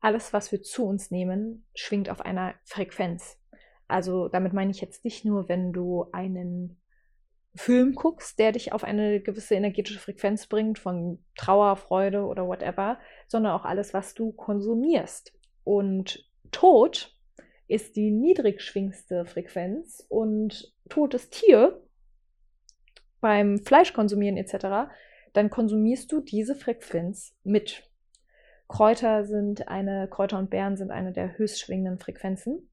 Alles, 0.00 0.32
was 0.32 0.52
wir 0.52 0.62
zu 0.62 0.86
uns 0.86 1.10
nehmen, 1.10 1.64
schwingt 1.74 2.10
auf 2.10 2.20
einer 2.20 2.54
Frequenz. 2.64 3.38
Also 3.88 4.28
damit 4.28 4.52
meine 4.52 4.70
ich 4.70 4.80
jetzt 4.80 5.04
nicht 5.04 5.24
nur, 5.24 5.48
wenn 5.48 5.72
du 5.72 6.06
einen 6.12 6.80
Film 7.54 7.94
guckst, 7.94 8.38
der 8.38 8.52
dich 8.52 8.72
auf 8.72 8.84
eine 8.84 9.20
gewisse 9.20 9.54
energetische 9.54 9.98
Frequenz 9.98 10.46
bringt, 10.46 10.78
von 10.78 11.24
Trauer, 11.36 11.76
Freude 11.76 12.24
oder 12.24 12.46
whatever, 12.46 12.98
sondern 13.26 13.52
auch 13.52 13.64
alles, 13.64 13.94
was 13.94 14.14
du 14.14 14.32
konsumierst. 14.32 15.32
Und 15.64 16.28
Tod 16.52 17.17
ist 17.68 17.96
die 17.96 18.10
niedrigschwingste 18.10 19.24
Frequenz 19.24 20.04
und 20.08 20.74
totes 20.88 21.30
Tier 21.30 21.82
beim 23.20 23.58
Fleischkonsumieren 23.58 24.36
etc., 24.36 24.90
dann 25.34 25.50
konsumierst 25.50 26.10
du 26.10 26.20
diese 26.20 26.54
Frequenz 26.54 27.36
mit. 27.44 27.84
Kräuter 28.66 29.24
sind 29.24 29.68
eine, 29.68 30.08
Kräuter 30.08 30.38
und 30.38 30.50
Beeren 30.50 30.76
sind 30.76 30.90
eine 30.90 31.12
der 31.12 31.38
höchst 31.38 31.60
schwingenden 31.60 31.98
Frequenzen. 31.98 32.70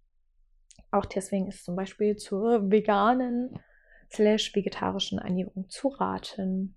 Auch 0.92 1.06
deswegen 1.06 1.48
ist 1.48 1.66
zum 1.66 1.76
Beispiel 1.76 2.16
zur 2.16 2.72
veganen 2.72 3.60
slash 4.12 4.56
vegetarischen 4.56 5.20
Ernährung 5.20 5.70
zu 5.70 5.90
raten. 5.90 6.76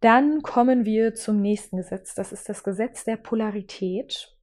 Dann 0.00 0.42
kommen 0.42 0.84
wir 0.84 1.14
zum 1.14 1.40
nächsten 1.40 1.76
Gesetz. 1.76 2.14
Das 2.14 2.32
ist 2.32 2.48
das 2.48 2.62
Gesetz 2.62 3.04
der 3.04 3.16
Polarität. 3.16 4.33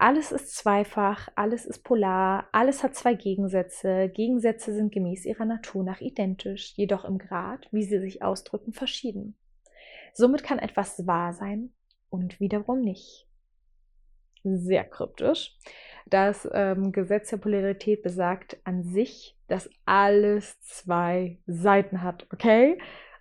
Alles 0.00 0.32
ist 0.32 0.56
zweifach, 0.56 1.28
alles 1.34 1.66
ist 1.66 1.84
polar, 1.84 2.48
alles 2.52 2.82
hat 2.82 2.94
zwei 2.94 3.12
Gegensätze. 3.12 4.08
Gegensätze 4.08 4.72
sind 4.72 4.92
gemäß 4.92 5.26
ihrer 5.26 5.44
Natur 5.44 5.84
nach 5.84 6.00
identisch, 6.00 6.72
jedoch 6.74 7.04
im 7.04 7.18
Grad, 7.18 7.68
wie 7.70 7.82
sie 7.82 7.98
sich 7.98 8.22
ausdrücken, 8.22 8.72
verschieden. 8.72 9.36
Somit 10.14 10.42
kann 10.42 10.58
etwas 10.58 11.06
wahr 11.06 11.34
sein 11.34 11.74
und 12.08 12.40
wiederum 12.40 12.80
nicht. 12.80 13.26
Sehr 14.42 14.84
kryptisch. 14.84 15.54
Das 16.06 16.48
ähm, 16.50 16.92
Gesetz 16.92 17.28
der 17.28 17.36
Polarität 17.36 18.02
besagt 18.02 18.56
an 18.64 18.82
sich, 18.82 19.36
dass 19.48 19.68
alles 19.84 20.58
zwei 20.62 21.36
Seiten 21.46 22.02
hat, 22.02 22.26
okay? 22.32 22.78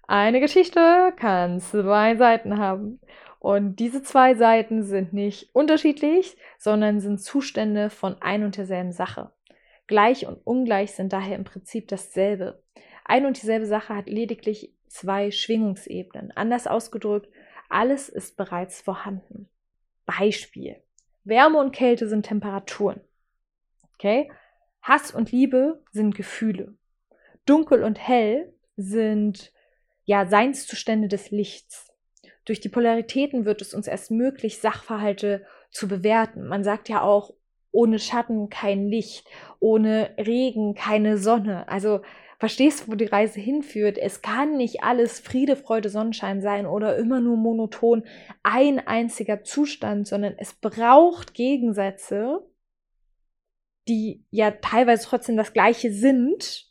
Eine 0.07 0.39
Geschichte 0.39 1.11
kann 1.17 1.59
zwei 1.59 2.15
Seiten 2.15 2.57
haben. 2.57 3.01
Und 3.39 3.78
diese 3.78 4.04
zwei 4.04 4.36
Seiten 4.36 4.84
sind 4.84 5.13
nicht 5.13 5.56
unterschiedlich, 5.56 6.38
sondern 6.58 6.99
sind 6.99 7.21
Zustände 7.21 7.89
von 7.89 8.21
ein 8.21 8.43
und 8.43 8.58
derselben 8.58 8.91
Sache. 8.91 9.32
Gleich 9.88 10.28
und 10.28 10.45
ungleich 10.45 10.91
sind 10.91 11.13
daher 11.13 11.36
im 11.36 11.45
Prinzip 11.45 11.88
dasselbe. 11.88 12.62
Ein 13.06 13.25
und 13.25 13.41
dieselbe 13.41 13.65
Sache 13.65 13.95
hat 13.95 14.08
lediglich 14.08 14.73
zwei 14.88 15.32
Schwingungsebenen. 15.32 16.32
Anders 16.36 16.67
ausgedrückt, 16.67 17.30
alles 17.69 18.10
ist 18.10 18.36
bereits 18.36 18.82
vorhanden. 18.82 19.47
Beispiel. 20.06 20.84
Wärme 21.23 21.60
und 21.60 21.71
Kälte 21.71 22.08
sind 22.08 22.25
Temperaturen. 22.25 23.02
Okay? 23.95 24.32
Hass 24.82 25.12
und 25.12 25.32
Liebe 25.32 25.84
sind 25.91 26.15
Gefühle. 26.15 26.75
Dunkel 27.45 27.84
und 27.84 27.97
hell 27.99 28.54
sind 28.75 29.52
ja 30.06 30.28
Seinszustände 30.28 31.08
des 31.08 31.32
Lichts. 31.32 31.88
Durch 32.49 32.59
die 32.59 32.69
Polaritäten 32.69 33.45
wird 33.45 33.62
es 33.62 33.75
uns 33.75 33.85
erst 33.85 34.09
möglich, 34.09 34.57
Sachverhalte 34.57 35.45
zu 35.69 35.88
bewerten. 35.88 36.47
Man 36.47 36.63
sagt 36.63 36.89
ja 36.89 37.03
auch, 37.03 37.35
ohne 37.69 37.99
Schatten 37.99 38.49
kein 38.49 38.88
Licht, 38.88 39.27
ohne 39.59 40.15
Regen 40.17 40.73
keine 40.73 41.19
Sonne. 41.19 41.67
Also 41.67 42.01
verstehst, 42.39 42.89
wo 42.89 42.95
die 42.95 43.05
Reise 43.05 43.39
hinführt. 43.39 43.99
Es 43.99 44.23
kann 44.23 44.57
nicht 44.57 44.81
alles 44.81 45.19
Friede, 45.19 45.57
Freude, 45.57 45.89
Sonnenschein 45.89 46.41
sein 46.41 46.65
oder 46.65 46.97
immer 46.97 47.19
nur 47.19 47.38
monoton 47.38 48.03
ein 48.41 48.79
einziger 48.79 49.43
Zustand, 49.43 50.07
sondern 50.07 50.33
es 50.39 50.55
braucht 50.55 51.35
Gegensätze, 51.35 52.49
die 53.88 54.25
ja 54.31 54.49
teilweise 54.49 55.05
trotzdem 55.05 55.38
das 55.38 55.53
gleiche 55.53 55.93
sind. 55.93 56.65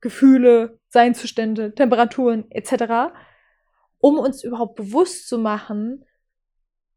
Gefühle, 0.00 0.80
Seinzustände, 0.88 1.76
Temperaturen 1.76 2.50
etc., 2.50 3.12
um 4.00 4.18
uns 4.18 4.42
überhaupt 4.42 4.76
bewusst 4.76 5.28
zu 5.28 5.38
machen, 5.38 6.04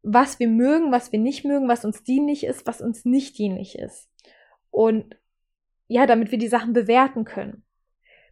was 0.02 0.38
wir 0.38 0.48
mögen, 0.48 0.92
was 0.92 1.12
wir 1.12 1.18
nicht 1.18 1.44
mögen, 1.44 1.68
was 1.68 1.84
uns 1.84 2.02
dienlich 2.02 2.44
ist, 2.44 2.66
was 2.66 2.80
uns 2.80 3.04
nicht 3.04 3.38
dienlich 3.38 3.78
ist. 3.78 4.08
Und 4.70 5.16
ja, 5.86 6.06
damit 6.06 6.30
wir 6.30 6.38
die 6.38 6.48
Sachen 6.48 6.72
bewerten 6.72 7.24
können. 7.24 7.62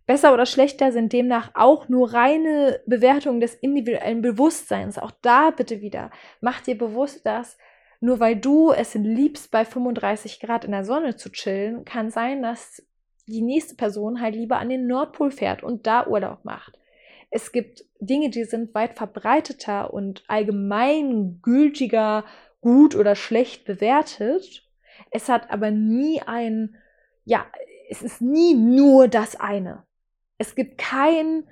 Besser 0.06 0.34
oder 0.34 0.46
schlechter 0.46 0.90
sind 0.90 1.12
demnach 1.12 1.52
auch 1.54 1.88
nur 1.88 2.12
reine 2.12 2.80
Bewertungen 2.86 3.40
des 3.40 3.54
individuellen 3.54 4.20
Bewusstseins. 4.20 4.98
Auch 4.98 5.12
da 5.22 5.50
bitte 5.50 5.80
wieder, 5.80 6.10
mach 6.40 6.60
dir 6.60 6.76
bewusst, 6.76 7.24
dass 7.24 7.56
nur 8.00 8.18
weil 8.18 8.34
du 8.34 8.72
es 8.72 8.94
liebst, 8.94 9.52
bei 9.52 9.64
35 9.64 10.40
Grad 10.40 10.64
in 10.64 10.72
der 10.72 10.84
Sonne 10.84 11.14
zu 11.14 11.30
chillen, 11.30 11.84
kann 11.84 12.10
sein, 12.10 12.42
dass 12.42 12.84
die 13.28 13.42
nächste 13.42 13.76
Person 13.76 14.20
halt 14.20 14.34
lieber 14.34 14.58
an 14.58 14.70
den 14.70 14.88
Nordpol 14.88 15.30
fährt 15.30 15.62
und 15.62 15.86
da 15.86 16.08
Urlaub 16.08 16.44
macht. 16.44 16.76
Es 17.34 17.50
gibt 17.50 17.86
Dinge, 17.98 18.28
die 18.28 18.44
sind 18.44 18.74
weit 18.74 18.98
verbreiteter 18.98 19.94
und 19.94 20.22
allgemeingültiger 20.28 22.26
gut 22.60 22.94
oder 22.94 23.16
schlecht 23.16 23.64
bewertet. 23.64 24.68
Es 25.10 25.30
hat 25.30 25.50
aber 25.50 25.70
nie 25.70 26.20
ein, 26.20 26.76
ja, 27.24 27.46
es 27.88 28.02
ist 28.02 28.20
nie 28.20 28.52
nur 28.52 29.08
das 29.08 29.34
eine. 29.36 29.86
Es 30.36 30.54
gibt 30.54 30.76
kein 30.76 31.48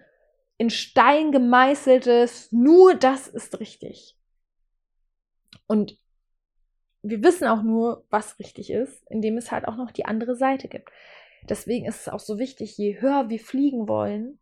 in 0.59 0.69
Stein 0.69 1.33
gemeißeltes, 1.33 2.53
nur 2.53 2.95
das 2.95 3.27
ist 3.27 3.59
richtig. 3.59 4.19
Und 5.67 5.99
wir 7.01 7.25
wissen 7.25 7.49
auch 7.49 7.63
nur, 7.63 8.05
was 8.11 8.39
richtig 8.39 8.69
ist, 8.69 9.03
indem 9.09 9.39
es 9.39 9.51
halt 9.51 9.67
auch 9.67 9.77
noch 9.77 9.93
die 9.93 10.05
andere 10.05 10.37
Seite 10.37 10.69
gibt. 10.69 10.91
Deswegen 11.49 11.87
ist 11.87 12.03
es 12.03 12.09
auch 12.11 12.21
so 12.21 12.39
wichtig, 12.39 12.77
je 12.77 13.01
höher 13.01 13.31
wir 13.31 13.41
fliegen 13.41 13.89
wollen, 13.89 14.39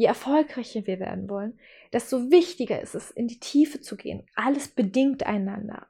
je 0.00 0.06
erfolgreicher 0.06 0.86
wir 0.86 0.98
werden 0.98 1.28
wollen, 1.28 1.58
desto 1.92 2.30
wichtiger 2.30 2.80
ist 2.80 2.94
es, 2.94 3.10
in 3.10 3.28
die 3.28 3.38
Tiefe 3.38 3.82
zu 3.82 3.98
gehen. 3.98 4.26
Alles 4.34 4.68
bedingt 4.68 5.26
einander. 5.26 5.88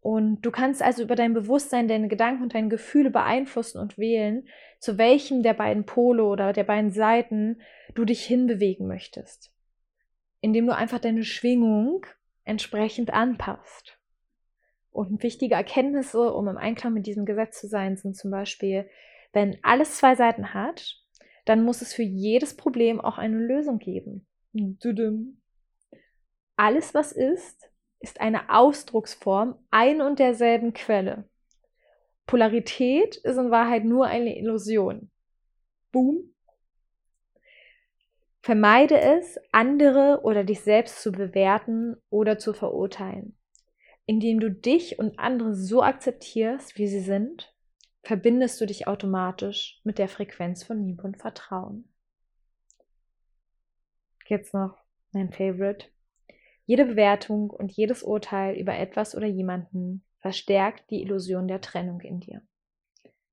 Und 0.00 0.40
du 0.40 0.50
kannst 0.50 0.82
also 0.82 1.04
über 1.04 1.14
dein 1.14 1.32
Bewusstsein, 1.32 1.86
deine 1.86 2.08
Gedanken 2.08 2.42
und 2.42 2.54
deine 2.54 2.68
Gefühle 2.68 3.10
beeinflussen 3.10 3.78
und 3.78 3.98
wählen, 3.98 4.48
zu 4.80 4.98
welchem 4.98 5.44
der 5.44 5.54
beiden 5.54 5.86
Pole 5.86 6.24
oder 6.24 6.52
der 6.52 6.64
beiden 6.64 6.90
Seiten 6.90 7.60
du 7.94 8.04
dich 8.04 8.24
hinbewegen 8.24 8.88
möchtest. 8.88 9.52
Indem 10.40 10.66
du 10.66 10.74
einfach 10.74 10.98
deine 10.98 11.22
Schwingung 11.22 12.04
entsprechend 12.42 13.14
anpasst. 13.14 13.96
Und 14.90 15.22
wichtige 15.22 15.54
Erkenntnisse, 15.54 16.32
um 16.32 16.48
im 16.48 16.56
Einklang 16.56 16.94
mit 16.94 17.06
diesem 17.06 17.24
Gesetz 17.24 17.60
zu 17.60 17.68
sein, 17.68 17.96
sind 17.96 18.16
zum 18.16 18.32
Beispiel, 18.32 18.88
wenn 19.32 19.56
alles 19.62 19.98
zwei 19.98 20.16
Seiten 20.16 20.52
hat, 20.52 21.00
dann 21.46 21.62
muss 21.62 21.80
es 21.80 21.94
für 21.94 22.02
jedes 22.02 22.56
Problem 22.56 23.00
auch 23.00 23.16
eine 23.16 23.38
Lösung 23.38 23.78
geben. 23.78 24.26
Alles, 26.56 26.92
was 26.92 27.12
ist, 27.12 27.70
ist 28.00 28.20
eine 28.20 28.50
Ausdrucksform 28.50 29.56
ein 29.70 30.02
und 30.02 30.18
derselben 30.18 30.72
Quelle. 30.74 31.28
Polarität 32.26 33.16
ist 33.16 33.36
in 33.36 33.50
Wahrheit 33.50 33.84
nur 33.84 34.06
eine 34.06 34.36
Illusion. 34.36 35.10
Boom. 35.92 36.34
Vermeide 38.42 38.98
es, 39.00 39.38
andere 39.52 40.20
oder 40.24 40.42
dich 40.42 40.60
selbst 40.60 41.00
zu 41.02 41.12
bewerten 41.12 41.96
oder 42.10 42.38
zu 42.38 42.52
verurteilen. 42.52 43.36
Indem 44.04 44.40
du 44.40 44.50
dich 44.50 44.98
und 44.98 45.18
andere 45.18 45.54
so 45.54 45.82
akzeptierst, 45.82 46.76
wie 46.76 46.86
sie 46.88 47.00
sind, 47.00 47.55
verbindest 48.06 48.60
du 48.60 48.66
dich 48.66 48.86
automatisch 48.86 49.80
mit 49.82 49.98
der 49.98 50.06
Frequenz 50.06 50.62
von 50.62 50.80
Liebe 50.80 51.02
und 51.02 51.16
Vertrauen. 51.16 51.88
Jetzt 54.28 54.54
noch 54.54 54.78
mein 55.10 55.32
Favorite. 55.32 55.88
Jede 56.66 56.84
Bewertung 56.84 57.50
und 57.50 57.72
jedes 57.72 58.04
Urteil 58.04 58.54
über 58.56 58.76
etwas 58.76 59.16
oder 59.16 59.26
jemanden 59.26 60.04
verstärkt 60.20 60.88
die 60.90 61.02
Illusion 61.02 61.48
der 61.48 61.60
Trennung 61.60 62.00
in 62.00 62.20
dir. 62.20 62.42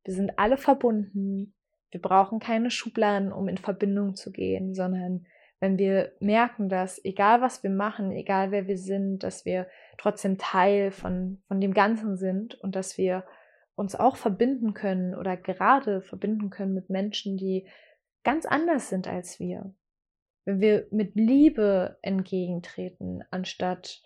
Wir 0.05 0.15
sind 0.15 0.39
alle 0.39 0.57
verbunden. 0.57 1.53
Wir 1.91 2.01
brauchen 2.01 2.39
keine 2.39 2.71
Schubladen, 2.71 3.31
um 3.31 3.47
in 3.47 3.57
Verbindung 3.59 4.15
zu 4.15 4.31
gehen, 4.31 4.73
sondern 4.73 5.27
wenn 5.59 5.77
wir 5.77 6.13
merken, 6.19 6.67
dass 6.67 7.03
egal 7.05 7.41
was 7.41 7.62
wir 7.62 7.69
machen, 7.69 8.12
egal 8.12 8.49
wer 8.49 8.67
wir 8.67 8.79
sind, 8.79 9.19
dass 9.19 9.45
wir 9.45 9.67
trotzdem 9.99 10.39
Teil 10.39 10.89
von, 10.89 11.43
von 11.47 11.62
dem 11.62 11.75
Ganzen 11.75 12.17
sind 12.17 12.55
und 12.55 12.75
dass 12.75 12.97
wir 12.97 13.23
uns 13.75 13.95
auch 13.95 14.15
verbinden 14.15 14.73
können 14.73 15.15
oder 15.15 15.36
gerade 15.38 16.01
verbinden 16.01 16.49
können 16.49 16.73
mit 16.73 16.89
Menschen, 16.89 17.38
die 17.38 17.67
ganz 18.23 18.45
anders 18.45 18.89
sind 18.89 19.07
als 19.07 19.39
wir. 19.39 19.73
Wenn 20.45 20.59
wir 20.59 20.88
mit 20.91 21.15
Liebe 21.15 21.97
entgegentreten, 22.01 23.23
anstatt 23.31 24.01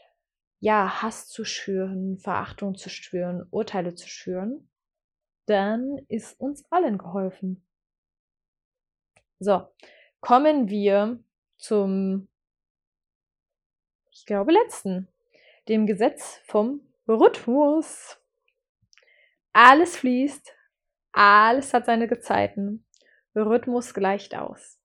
ja, 0.59 1.01
Hass 1.01 1.27
zu 1.27 1.45
schüren, 1.45 2.17
Verachtung 2.17 2.75
zu 2.75 2.89
schüren, 2.89 3.45
Urteile 3.51 3.93
zu 3.93 4.07
schüren, 4.07 4.69
dann 5.45 5.97
ist 6.07 6.39
uns 6.39 6.65
allen 6.71 6.97
geholfen. 6.97 7.63
So, 9.39 9.67
kommen 10.19 10.69
wir 10.69 11.19
zum, 11.57 12.27
ich 14.11 14.25
glaube, 14.25 14.51
letzten, 14.51 15.07
dem 15.67 15.85
Gesetz 15.85 16.41
vom 16.45 16.81
Rhythmus. 17.07 18.19
Alles 19.59 19.97
fließt, 19.97 20.53
alles 21.13 21.73
hat 21.73 21.87
seine 21.87 22.07
Gezeiten. 22.07 22.85
Rhythmus 23.35 23.95
gleicht 23.95 24.35
aus. 24.35 24.79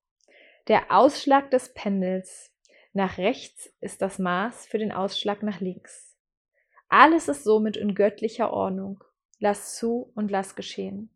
Der 0.67 0.85
Ausschlag 0.89 1.51
des 1.51 1.75
Pendels 1.75 2.51
nach 2.91 3.19
rechts 3.19 3.71
ist 3.81 4.01
das 4.01 4.17
Maß 4.17 4.65
für 4.65 4.79
den 4.79 4.91
Ausschlag 4.91 5.43
nach 5.43 5.59
links. 5.59 6.17
Alles 6.89 7.27
ist 7.27 7.43
somit 7.43 7.77
in 7.77 7.93
göttlicher 7.93 8.51
Ordnung. 8.51 9.03
Lass 9.37 9.75
zu 9.75 10.11
und 10.15 10.31
lass 10.31 10.55
geschehen. 10.55 11.11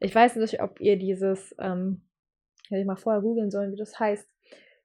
Ich 0.00 0.14
weiß 0.14 0.36
nicht, 0.36 0.62
ob 0.62 0.80
ihr 0.80 0.96
dieses, 0.96 1.54
ähm, 1.58 2.00
hätte 2.68 2.80
ich 2.80 2.86
mal 2.86 2.96
vorher 2.96 3.20
googeln 3.20 3.50
sollen, 3.50 3.72
wie 3.72 3.76
das 3.76 4.00
heißt, 4.00 4.26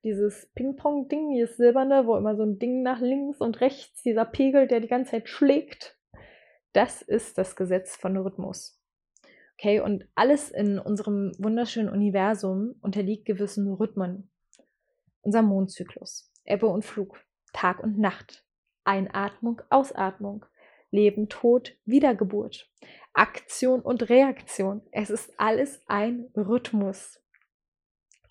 dieses 0.03 0.47
Ping-Pong-Ding, 0.53 1.31
dieses 1.31 1.55
silberne, 1.55 2.05
wo 2.05 2.17
immer 2.17 2.35
so 2.35 2.43
ein 2.43 2.59
Ding 2.59 2.83
nach 2.83 2.99
links 2.99 3.39
und 3.39 3.61
rechts, 3.61 4.03
dieser 4.03 4.25
Pegel, 4.25 4.67
der 4.67 4.81
die 4.81 4.89
ganze 4.89 5.11
Zeit 5.11 5.29
schlägt. 5.29 5.97
Das 6.73 7.01
ist 7.01 7.37
das 7.37 7.55
Gesetz 7.55 7.97
von 7.97 8.15
Rhythmus. 8.15 8.79
Okay, 9.57 9.79
und 9.81 10.07
alles 10.15 10.49
in 10.49 10.79
unserem 10.79 11.33
wunderschönen 11.37 11.89
Universum 11.89 12.75
unterliegt 12.81 13.25
gewissen 13.25 13.71
Rhythmen. 13.71 14.31
Unser 15.21 15.41
Mondzyklus, 15.41 16.31
Ebbe 16.45 16.65
und 16.67 16.83
Flug, 16.83 17.23
Tag 17.53 17.83
und 17.83 17.99
Nacht, 17.99 18.43
Einatmung, 18.85 19.61
Ausatmung, 19.69 20.45
Leben, 20.89 21.29
Tod, 21.29 21.77
Wiedergeburt, 21.85 22.71
Aktion 23.13 23.81
und 23.81 24.09
Reaktion. 24.09 24.81
Es 24.91 25.09
ist 25.09 25.31
alles 25.37 25.79
ein 25.87 26.31
Rhythmus. 26.35 27.21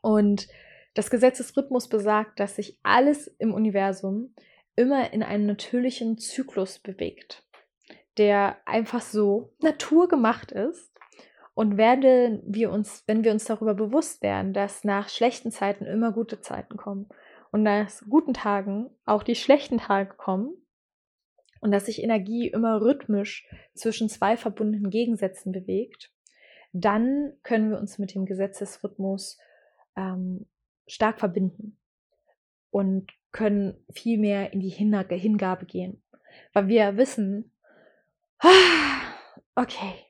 Und 0.02 0.48
das 0.94 1.10
Gesetz 1.10 1.38
des 1.38 1.56
Rhythmus 1.56 1.88
besagt, 1.88 2.40
dass 2.40 2.56
sich 2.56 2.80
alles 2.82 3.28
im 3.38 3.54
Universum 3.54 4.34
immer 4.74 5.12
in 5.12 5.22
einem 5.22 5.46
natürlichen 5.46 6.18
Zyklus 6.18 6.80
bewegt 6.80 7.46
der 8.18 8.56
einfach 8.66 9.00
so 9.00 9.52
naturgemacht 9.60 10.52
ist. 10.52 10.90
Und 11.54 11.76
werden 11.76 12.42
wir 12.46 12.70
uns, 12.70 13.02
wenn 13.06 13.22
wir 13.22 13.32
uns 13.32 13.44
darüber 13.44 13.74
bewusst 13.74 14.22
werden, 14.22 14.54
dass 14.54 14.84
nach 14.84 15.08
schlechten 15.08 15.50
Zeiten 15.50 15.84
immer 15.84 16.12
gute 16.12 16.40
Zeiten 16.40 16.76
kommen 16.78 17.08
und 17.50 17.62
nach 17.62 17.90
guten 18.08 18.32
Tagen 18.32 18.88
auch 19.04 19.22
die 19.22 19.34
schlechten 19.34 19.78
Tage 19.78 20.14
kommen 20.16 20.54
und 21.60 21.70
dass 21.72 21.86
sich 21.86 22.02
Energie 22.02 22.48
immer 22.48 22.80
rhythmisch 22.80 23.46
zwischen 23.74 24.08
zwei 24.08 24.36
verbundenen 24.36 24.90
Gegensätzen 24.90 25.52
bewegt, 25.52 26.10
dann 26.72 27.34
können 27.42 27.70
wir 27.70 27.78
uns 27.78 27.98
mit 27.98 28.14
dem 28.14 28.26
Gesetzesrhythmus 28.26 29.38
ähm, 29.96 30.46
stark 30.86 31.18
verbinden 31.18 31.78
und 32.70 33.12
können 33.32 33.84
viel 33.92 34.18
mehr 34.18 34.52
in 34.52 34.60
die 34.60 34.68
Hingabe 34.68 35.66
gehen. 35.66 36.02
Weil 36.52 36.68
wir 36.68 36.96
wissen, 36.96 37.52
Okay. 39.56 40.06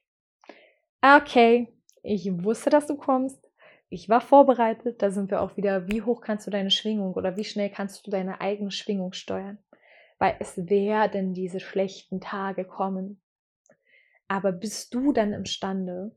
Okay. 1.02 1.68
Ich 2.02 2.30
wusste, 2.44 2.70
dass 2.70 2.86
du 2.86 2.96
kommst. 2.96 3.50
Ich 3.88 4.08
war 4.08 4.20
vorbereitet. 4.20 5.02
Da 5.02 5.10
sind 5.10 5.30
wir 5.30 5.40
auch 5.42 5.56
wieder, 5.56 5.88
wie 5.88 6.02
hoch 6.02 6.20
kannst 6.20 6.46
du 6.46 6.50
deine 6.50 6.70
Schwingung 6.70 7.14
oder 7.14 7.36
wie 7.36 7.44
schnell 7.44 7.70
kannst 7.70 8.06
du 8.06 8.10
deine 8.10 8.40
eigene 8.40 8.70
Schwingung 8.70 9.12
steuern? 9.12 9.58
Weil 10.18 10.36
es 10.38 10.56
werden 10.56 11.34
diese 11.34 11.60
schlechten 11.60 12.20
Tage 12.20 12.64
kommen. 12.64 13.20
Aber 14.28 14.52
bist 14.52 14.94
du 14.94 15.12
dann 15.12 15.32
imstande, 15.32 16.16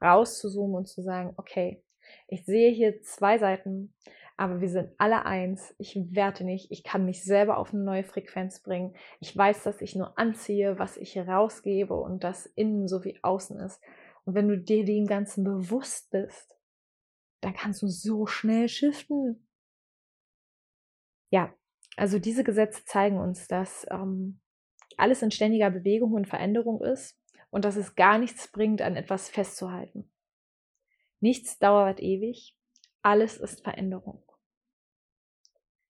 rauszuzoomen 0.00 0.76
und 0.76 0.86
zu 0.86 1.02
sagen, 1.02 1.34
okay, 1.36 1.82
Ich 2.28 2.44
sehe 2.44 2.70
hier 2.70 3.00
zwei 3.02 3.38
Seiten, 3.38 3.94
aber 4.36 4.60
wir 4.60 4.68
sind 4.68 4.90
alle 4.98 5.24
eins. 5.26 5.74
Ich 5.78 5.96
werte 6.10 6.44
nicht. 6.44 6.70
Ich 6.70 6.82
kann 6.82 7.04
mich 7.04 7.22
selber 7.22 7.58
auf 7.58 7.72
eine 7.72 7.84
neue 7.84 8.04
Frequenz 8.04 8.60
bringen. 8.60 8.94
Ich 9.20 9.36
weiß, 9.36 9.62
dass 9.62 9.80
ich 9.80 9.94
nur 9.94 10.18
anziehe, 10.18 10.78
was 10.78 10.96
ich 10.96 11.16
rausgebe 11.16 11.94
und 11.94 12.24
das 12.24 12.46
innen 12.46 12.88
sowie 12.88 13.18
außen 13.22 13.60
ist. 13.60 13.80
Und 14.24 14.34
wenn 14.34 14.48
du 14.48 14.58
dir 14.58 14.84
dem 14.84 15.06
Ganzen 15.06 15.44
bewusst 15.44 16.10
bist, 16.10 16.56
dann 17.40 17.54
kannst 17.54 17.82
du 17.82 17.88
so 17.88 18.26
schnell 18.26 18.68
shiften. 18.68 19.46
Ja, 21.30 21.54
also 21.96 22.18
diese 22.18 22.42
Gesetze 22.42 22.84
zeigen 22.84 23.18
uns, 23.18 23.46
dass 23.46 23.86
ähm, 23.90 24.40
alles 24.96 25.22
in 25.22 25.30
ständiger 25.30 25.70
Bewegung 25.70 26.12
und 26.12 26.28
Veränderung 26.28 26.82
ist 26.82 27.20
und 27.50 27.64
dass 27.64 27.76
es 27.76 27.94
gar 27.94 28.18
nichts 28.18 28.50
bringt, 28.50 28.82
an 28.82 28.96
etwas 28.96 29.28
festzuhalten. 29.28 30.10
Nichts 31.20 31.58
dauert 31.58 32.00
ewig, 32.00 32.56
alles 33.04 33.36
ist 33.36 33.62
Veränderung. 33.62 34.22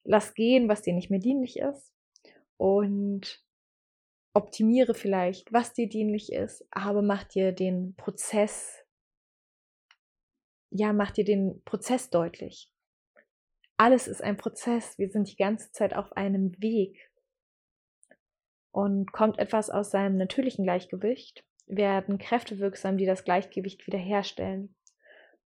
Lass 0.03 0.35
gehen, 0.35 0.69
was 0.69 0.83
dir 0.83 0.93
nicht 0.93 1.11
mehr 1.11 1.21
dienlich 1.21 1.59
ist 1.59 1.95
und 2.57 3.43
optimiere 4.35 4.95
vielleicht, 4.95 5.53
was 5.53 5.73
dir 5.73 5.89
dienlich 5.89 6.33
ist, 6.33 6.67
aber 6.71 7.03
mach 7.03 7.25
dir 7.25 7.53
den 7.53 7.95
Prozess, 7.95 8.85
ja, 10.71 10.93
mach 10.93 11.13
dir 11.13 11.25
den 11.25 11.63
Prozess 11.65 12.11
deutlich. 12.11 12.71
Alles 13.77 14.09
ist 14.09 14.23
ein 14.23 14.37
Prozess. 14.37 14.99
Wir 14.99 15.09
sind 15.09 15.31
die 15.31 15.37
ganze 15.37 15.71
Zeit 15.73 15.95
auf 15.95 16.13
einem 16.13 16.61
Weg. 16.61 17.11
Und 18.73 19.13
kommt 19.13 19.39
etwas 19.39 19.71
aus 19.71 19.93
seinem 19.93 20.17
natürlichen 20.17 20.65
Gleichgewicht, 20.65 21.45
werden 21.67 22.19
Kräfte 22.19 22.59
wirksam, 22.59 22.97
die 22.97 23.07
das 23.07 23.23
Gleichgewicht 23.23 23.87
wiederherstellen. 23.87 24.75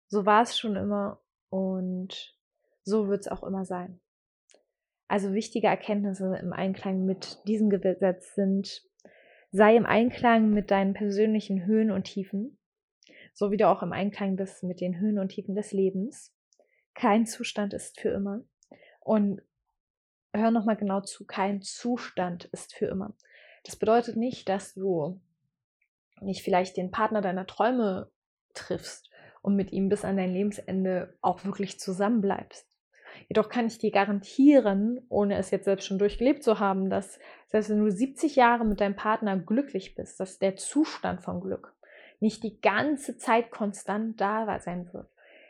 So 0.07 0.25
war 0.25 0.43
es 0.43 0.57
schon 0.57 0.77
immer 0.77 1.21
und 1.49 2.35
so 2.83 3.07
wird 3.07 3.21
es 3.21 3.27
auch 3.27 3.43
immer 3.43 3.65
sein. 3.65 3.99
Also 5.07 5.33
wichtige 5.33 5.67
Erkenntnisse 5.67 6.37
im 6.41 6.51
Einklang 6.53 7.05
mit 7.05 7.39
diesem 7.47 7.69
Gesetz 7.69 8.35
sind, 8.35 8.83
sei 9.51 9.75
im 9.75 9.85
Einklang 9.85 10.49
mit 10.49 10.71
deinen 10.71 10.93
persönlichen 10.93 11.65
Höhen 11.65 11.91
und 11.91 12.03
Tiefen, 12.03 12.57
so 13.33 13.51
wie 13.51 13.57
du 13.57 13.67
auch 13.67 13.83
im 13.83 13.93
Einklang 13.93 14.35
bist 14.35 14.63
mit 14.63 14.81
den 14.81 14.99
Höhen 14.99 15.19
und 15.19 15.29
Tiefen 15.29 15.55
des 15.55 15.71
Lebens. 15.71 16.33
Kein 16.93 17.25
Zustand 17.25 17.73
ist 17.73 17.99
für 17.99 18.09
immer. 18.09 18.41
Und 18.99 19.41
hör 20.33 20.51
nochmal 20.51 20.75
genau 20.75 21.01
zu, 21.01 21.25
kein 21.25 21.61
Zustand 21.61 22.45
ist 22.45 22.73
für 22.73 22.87
immer. 22.87 23.15
Das 23.63 23.77
bedeutet 23.77 24.17
nicht, 24.17 24.49
dass 24.49 24.73
du 24.73 25.21
nicht 26.21 26.41
vielleicht 26.41 26.75
den 26.75 26.91
Partner 26.91 27.21
deiner 27.21 27.45
Träume 27.45 28.11
triffst 28.53 29.09
und 29.41 29.55
mit 29.55 29.71
ihm 29.71 29.89
bis 29.89 30.05
an 30.05 30.17
dein 30.17 30.33
Lebensende 30.33 31.17
auch 31.21 31.45
wirklich 31.45 31.79
zusammenbleibst. 31.79 32.65
Jedoch 33.29 33.49
kann 33.49 33.67
ich 33.67 33.77
dir 33.77 33.91
garantieren, 33.91 35.01
ohne 35.09 35.37
es 35.37 35.51
jetzt 35.51 35.65
selbst 35.65 35.85
schon 35.85 35.99
durchgelebt 35.99 36.43
zu 36.43 36.59
haben, 36.59 36.89
dass 36.89 37.19
selbst 37.47 37.69
wenn 37.69 37.83
du 37.83 37.89
70 37.89 38.35
Jahre 38.35 38.65
mit 38.65 38.79
deinem 38.79 38.95
Partner 38.95 39.37
glücklich 39.37 39.95
bist, 39.95 40.19
dass 40.19 40.39
der 40.39 40.55
Zustand 40.55 41.21
von 41.23 41.41
Glück 41.41 41.73
nicht 42.19 42.43
die 42.43 42.59
ganze 42.61 43.17
Zeit 43.17 43.51
konstant 43.51 44.19
da 44.19 44.59
sein 44.59 44.91
wird. 44.93 45.07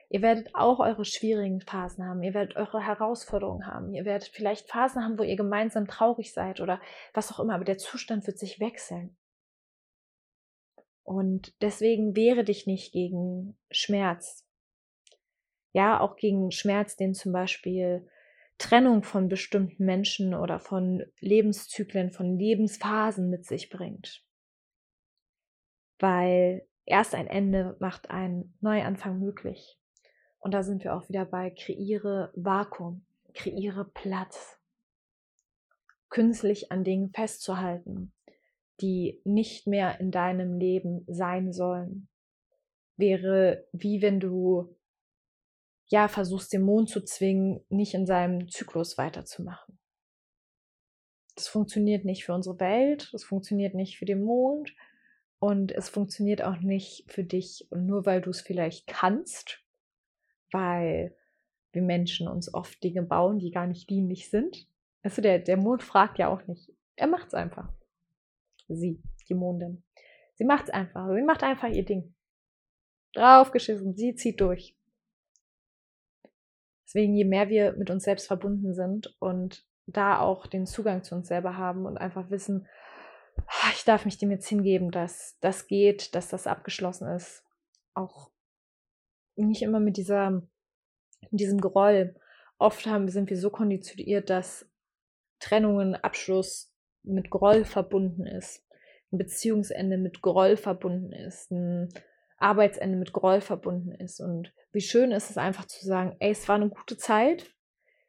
Ihr 0.10 0.22
werdet 0.22 0.56
auch 0.56 0.80
eure 0.80 1.04
schwierigen 1.04 1.62
Phasen 1.62 2.06
haben. 2.06 2.24
Ihr 2.24 2.34
werdet 2.34 2.56
eure 2.56 2.80
Herausforderungen 2.80 3.68
haben. 3.68 3.94
Ihr 3.94 4.06
werdet 4.06 4.30
vielleicht 4.30 4.70
Phasen 4.70 5.04
haben, 5.04 5.20
wo 5.20 5.24
ihr 5.24 5.36
gemeinsam 5.36 5.88
traurig 5.88 6.34
seid 6.34 6.62
oder 6.62 6.80
was 7.14 7.32
auch 7.32 7.42
immer. 7.42 7.56
Aber 7.56 7.66
der 7.66 7.78
Zustand 7.78 8.26
wird 8.26 8.40
sich 8.40 8.60
wechseln. 8.62 9.18
Und 11.08 11.54
deswegen 11.62 12.16
wehre 12.16 12.44
dich 12.44 12.68
nicht 12.68 12.92
gegen 12.92 13.58
Schmerz 13.72 14.48
ja 15.78 16.00
auch 16.00 16.16
gegen 16.16 16.52
Schmerz, 16.52 16.96
den 16.96 17.14
zum 17.14 17.32
Beispiel 17.32 18.10
Trennung 18.58 19.04
von 19.04 19.30
bestimmten 19.30 19.86
Menschen 19.86 20.34
oder 20.34 20.60
von 20.60 21.04
Lebenszyklen, 21.20 22.12
von 22.12 22.38
Lebensphasen 22.38 23.30
mit 23.30 23.46
sich 23.46 23.70
bringt. 23.70 24.26
Weil 26.00 26.68
erst 26.86 27.14
ein 27.14 27.28
Ende 27.28 27.78
macht 27.80 28.10
einen 28.10 28.58
Neuanfang 28.60 29.20
möglich. 29.20 29.80
Und 30.40 30.56
da 30.56 30.64
sind 30.64 30.84
wir 30.84 30.96
auch 30.96 31.08
wieder 31.10 31.26
bei 31.26 31.52
kreiere 31.52 32.32
Vakuum, 32.36 33.06
kreiere 33.36 33.86
Platz. 33.86 34.60
Künstlich 36.10 36.72
an 36.72 36.84
Dingen 36.84 37.12
festzuhalten, 37.12 38.14
die 38.82 39.22
nicht 39.24 39.68
mehr 39.68 40.00
in 40.00 40.12
deinem 40.12 40.58
Leben 40.58 41.04
sein 41.08 41.52
sollen, 41.52 42.08
wäre 42.96 43.68
wie 43.72 44.02
wenn 44.02 44.20
du 44.20 44.78
ja, 45.90 46.08
versuchst 46.08 46.52
den 46.52 46.64
Mond 46.64 46.90
zu 46.90 47.02
zwingen, 47.02 47.62
nicht 47.70 47.94
in 47.94 48.06
seinem 48.06 48.50
Zyklus 48.50 48.98
weiterzumachen. 48.98 49.80
Das 51.36 51.48
funktioniert 51.48 52.04
nicht 52.04 52.26
für 52.26 52.34
unsere 52.34 52.60
Welt, 52.60 53.10
das 53.14 53.24
funktioniert 53.24 53.74
nicht 53.74 53.98
für 53.98 54.06
den 54.06 54.24
Mond 54.24 54.76
und 55.40 55.72
es 55.72 55.88
funktioniert 55.88 56.42
auch 56.42 56.58
nicht 56.58 57.10
für 57.12 57.24
dich. 57.24 57.68
Nur 57.72 58.06
weil 58.06 58.22
du 58.22 58.32
es 58.32 58.42
vielleicht 58.42 58.88
kannst, 58.88 59.64
weil 60.52 61.16
wir 61.72 61.84
Menschen 61.84 62.28
uns 62.28 62.54
oft 62.54 62.84
Dinge 62.84 63.04
bauen, 63.04 63.40
die 63.40 63.52
gar 63.52 63.68
nicht 63.68 63.90
dienlich 63.90 64.30
sind. 64.30 64.68
Also 65.04 65.22
der, 65.22 65.40
der 65.40 65.58
Mond 65.58 65.84
fragt 65.84 66.18
ja 66.18 66.28
auch 66.28 66.46
nicht. 66.48 66.74
Er 66.96 67.08
macht 67.08 67.28
es 67.28 67.34
einfach. 67.34 67.72
Sie, 68.68 69.02
die 69.30 69.34
Mondin. 69.34 69.84
Sie 70.36 70.46
macht 70.46 70.66
es 70.66 70.70
einfach. 70.70 71.08
Sie 71.14 71.22
macht 71.22 71.44
einfach 71.44 71.70
ihr 71.70 71.86
Ding. 71.86 72.14
Draufgeschissen. 73.14 73.96
Sie 73.96 74.16
zieht 74.16 74.40
durch. 74.42 74.76
Deswegen, 76.86 77.16
je 77.16 77.26
mehr 77.26 77.50
wir 77.50 77.74
mit 77.74 77.90
uns 77.90 78.04
selbst 78.04 78.28
verbunden 78.28 78.74
sind 78.74 79.16
und 79.20 79.66
da 79.88 80.20
auch 80.20 80.48
den 80.48 80.66
Zugang 80.66 81.04
zu 81.04 81.16
uns 81.16 81.28
selber 81.28 81.58
haben 81.58 81.86
und 81.86 81.98
einfach 81.98 82.30
wissen, 82.30 82.68
ah, 83.38 83.72
ich 83.74 83.84
darf 83.84 84.06
mich 84.06 84.18
dem 84.18 84.32
jetzt 84.32 84.48
hingeben, 84.48 84.92
dass 84.92 85.38
das 85.40 85.68
geht, 85.68 86.16
dass 86.16 86.30
das 86.30 86.48
abgeschlossen 86.48 87.08
ist. 87.08 87.44
Auch 87.94 88.32
nicht 89.36 89.62
immer 89.62 89.80
mit 89.80 89.98
dieser, 89.98 90.32
mit 90.32 91.40
diesem 91.40 91.60
Groll. 91.60 92.16
Oft 92.58 92.86
haben, 92.86 93.10
sind 93.10 93.30
wir 93.30 93.38
so 93.38 93.50
konditioniert, 93.50 94.30
dass 94.30 94.70
Trennungen, 95.40 95.96
Abschluss 95.96 96.74
mit 97.08 97.30
Groll 97.30 97.66
verbunden 97.66 98.26
ist. 98.26 98.66
Ein 99.12 99.18
Beziehungsende 99.18 99.98
mit 99.98 100.22
Groll 100.22 100.58
verbunden 100.58 101.12
ist. 101.14 101.52
Ein 101.52 101.90
Arbeitsende 102.38 102.98
mit 102.98 103.14
Groll 103.14 103.42
verbunden 103.42 103.92
ist. 103.92 104.20
Und 104.20 104.54
wie 104.72 104.82
schön 104.82 105.12
ist 105.12 105.30
es 105.30 105.38
einfach 105.38 105.66
zu 105.66 105.86
sagen, 105.86 106.16
ey, 106.20 106.32
es 106.32 106.48
war 106.48 106.56
eine 106.56 106.70
gute 106.70 106.98
Zeit. 106.98 107.52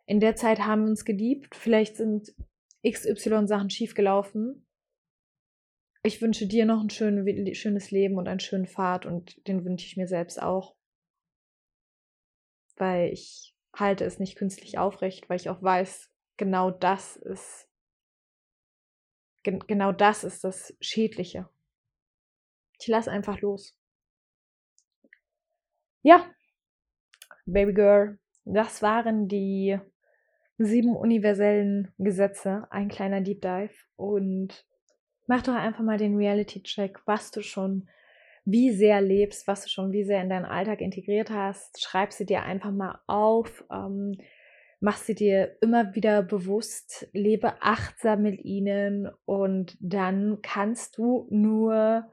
In 0.07 0.21
der 0.21 0.37
Zeit 0.37 0.61
haben 0.61 0.85
wir 0.85 0.91
uns 0.91 1.05
geliebt. 1.05 1.55
Vielleicht 1.55 1.97
sind 1.97 2.35
XY 2.87 3.47
Sachen 3.47 3.71
schiefgelaufen. 3.71 4.67
Ich 6.03 6.23
wünsche 6.23 6.47
dir 6.47 6.65
noch 6.65 6.81
ein 6.81 6.91
schön, 6.91 7.55
schönes 7.55 7.91
Leben 7.91 8.17
und 8.17 8.29
einen 8.29 8.41
schönen 8.41 8.67
Fahrt 8.67 9.05
und 9.05 9.47
den 9.49 9.65
wünsche 9.65 9.87
ich 9.87 9.97
mir 9.97 10.07
selbst 10.07 10.41
auch. 10.41 10.77
Weil 12.77 13.13
ich 13.13 13.55
halte 13.75 14.05
es 14.05 14.19
nicht 14.19 14.37
künstlich 14.37 14.79
aufrecht, 14.79 15.29
weil 15.29 15.37
ich 15.37 15.49
auch 15.51 15.63
weiß, 15.63 16.11
genau 16.37 16.71
das 16.71 17.17
ist, 17.17 17.68
genau 19.53 19.93
das 19.93 20.25
ist 20.25 20.45
das 20.45 20.77
Schädliche. 20.81 21.49
Ich 22.81 22.87
lasse 22.87 23.11
einfach 23.11 23.41
los. 23.41 23.77
Ja, 26.03 26.25
Baby 27.47 27.73
Girl, 27.73 28.19
das 28.45 28.83
waren 28.83 29.29
die 29.29 29.79
sieben 30.59 30.97
universellen 30.97 31.93
Gesetze, 31.99 32.67
ein 32.71 32.89
kleiner 32.89 33.21
Deep 33.21 33.41
Dive. 33.43 33.75
Und 33.97 34.67
mach 35.27 35.43
doch 35.43 35.55
einfach 35.55 35.83
mal 35.83 35.99
den 35.99 36.17
Reality-Check, 36.17 37.01
was 37.07 37.31
du 37.31 37.43
schon 37.43 37.89
wie 38.45 38.73
sehr 38.73 39.01
lebst, 39.01 39.47
was 39.47 39.63
du 39.65 39.69
schon 39.69 39.93
wie 39.93 40.05
sehr 40.05 40.23
in 40.23 40.31
deinen 40.31 40.47
Alltag 40.47 40.81
integriert 40.81 41.31
hast. 41.31 41.83
Schreib 41.83 42.13
sie 42.13 42.27
dir 42.27 42.43
einfach 42.43 42.71
mal 42.71 43.01
auf. 43.07 43.65
Ähm, 43.71 44.19
mach 44.81 44.97
sie 44.97 45.15
dir 45.15 45.57
immer 45.61 45.95
wieder 45.95 46.23
bewusst, 46.23 47.09
lebe 47.13 47.61
achtsam 47.61 48.23
mit 48.23 48.45
ihnen 48.45 49.11
und 49.25 49.77
dann 49.81 50.39
kannst 50.43 50.99
du 50.99 51.27
nur 51.31 52.07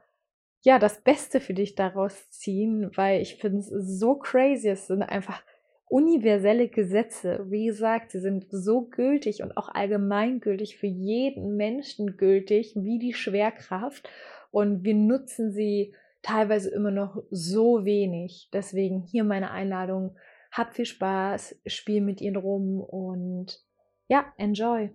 ja, 0.66 0.80
das 0.80 1.00
Beste 1.00 1.38
für 1.38 1.54
dich 1.54 1.76
daraus 1.76 2.28
ziehen, 2.30 2.90
weil 2.96 3.22
ich 3.22 3.36
finde 3.36 3.58
es 3.58 3.68
so 3.68 4.16
crazy. 4.16 4.68
Es 4.68 4.88
sind 4.88 5.02
einfach 5.02 5.40
universelle 5.88 6.66
Gesetze. 6.66 7.46
Wie 7.48 7.66
gesagt, 7.66 8.10
sie 8.10 8.18
sind 8.18 8.46
so 8.50 8.82
gültig 8.82 9.44
und 9.44 9.56
auch 9.56 9.68
allgemeingültig 9.68 10.76
für 10.76 10.88
jeden 10.88 11.56
Menschen 11.56 12.16
gültig 12.16 12.72
wie 12.74 12.98
die 12.98 13.14
Schwerkraft. 13.14 14.08
Und 14.50 14.82
wir 14.82 14.94
nutzen 14.94 15.52
sie 15.52 15.94
teilweise 16.22 16.70
immer 16.70 16.90
noch 16.90 17.22
so 17.30 17.84
wenig. 17.84 18.48
Deswegen 18.52 19.02
hier 19.02 19.22
meine 19.22 19.52
Einladung. 19.52 20.16
Hab 20.56 20.72
viel 20.72 20.86
Spaß, 20.86 21.54
spiel 21.66 22.00
mit 22.00 22.22
ihnen 22.22 22.36
rum 22.36 22.80
und 22.80 23.62
ja, 24.08 24.24
enjoy. 24.38 24.90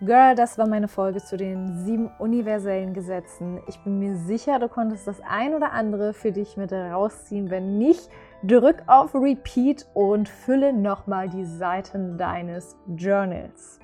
Girl, 0.00 0.34
das 0.34 0.58
war 0.58 0.66
meine 0.66 0.88
Folge 0.88 1.20
zu 1.20 1.36
den 1.36 1.84
sieben 1.84 2.10
universellen 2.18 2.92
Gesetzen. 2.92 3.60
Ich 3.68 3.78
bin 3.84 4.00
mir 4.00 4.16
sicher, 4.16 4.58
du 4.58 4.66
konntest 4.66 5.06
das 5.06 5.20
ein 5.20 5.54
oder 5.54 5.70
andere 5.70 6.12
für 6.12 6.32
dich 6.32 6.56
mit 6.56 6.72
rausziehen. 6.72 7.50
Wenn 7.50 7.78
nicht, 7.78 8.08
drück 8.42 8.82
auf 8.88 9.14
Repeat 9.14 9.86
und 9.94 10.28
fülle 10.28 10.72
nochmal 10.72 11.28
die 11.28 11.44
Seiten 11.44 12.18
deines 12.18 12.76
Journals. 12.96 13.78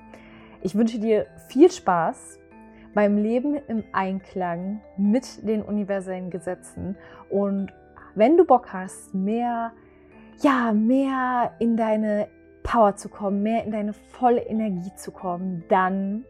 Ich 0.61 0.75
wünsche 0.75 0.99
dir 0.99 1.27
viel 1.47 1.71
Spaß 1.71 2.37
beim 2.93 3.17
Leben 3.17 3.55
im 3.69 3.85
Einklang 3.93 4.81
mit 4.97 5.47
den 5.47 5.61
universellen 5.61 6.31
Gesetzen 6.31 6.97
und 7.29 7.71
wenn 8.17 8.37
du 8.37 8.45
Bock 8.45 8.73
hast, 8.73 9.13
mehr 9.13 9.71
ja, 10.41 10.71
mehr 10.71 11.53
in 11.59 11.77
deine 11.77 12.27
Power 12.63 12.95
zu 12.95 13.09
kommen, 13.09 13.43
mehr 13.43 13.63
in 13.63 13.71
deine 13.71 13.93
volle 13.93 14.41
Energie 14.41 14.93
zu 14.95 15.11
kommen, 15.11 15.63
dann, 15.69 16.25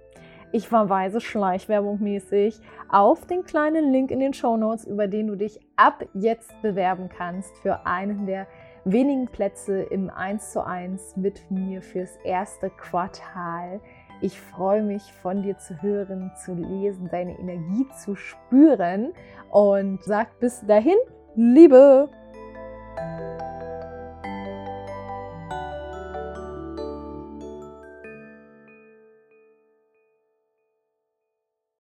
ich 0.51 0.67
verweise 0.67 1.19
Schleichwerbung 1.19 2.01
mäßig 2.01 2.59
auf 2.89 3.25
den 3.25 3.43
kleinen 3.43 3.91
Link 3.91 4.11
in 4.11 4.19
den 4.19 4.33
Show 4.33 4.55
Notes, 4.55 4.85
über 4.85 5.07
den 5.07 5.27
du 5.27 5.35
dich 5.35 5.59
ab 5.75 6.05
jetzt 6.13 6.61
bewerben 6.61 7.09
kannst 7.09 7.57
für 7.57 7.85
einen 7.85 8.25
der 8.25 8.47
wenigen 8.85 9.27
Plätze 9.27 9.81
im 9.81 10.09
1 10.09 10.53
zu 10.53 10.65
1 10.65 11.17
mit 11.17 11.51
mir 11.51 11.81
fürs 11.81 12.15
erste 12.23 12.69
Quartal. 12.69 13.81
Ich 14.21 14.39
freue 14.39 14.83
mich 14.83 15.11
von 15.21 15.43
dir 15.43 15.57
zu 15.57 15.81
hören, 15.81 16.31
zu 16.43 16.53
lesen, 16.53 17.09
deine 17.11 17.38
Energie 17.38 17.85
zu 18.01 18.15
spüren 18.15 19.13
und 19.51 20.01
sag 20.03 20.39
bis 20.39 20.65
dahin, 20.65 20.97
Liebe! 21.39 22.09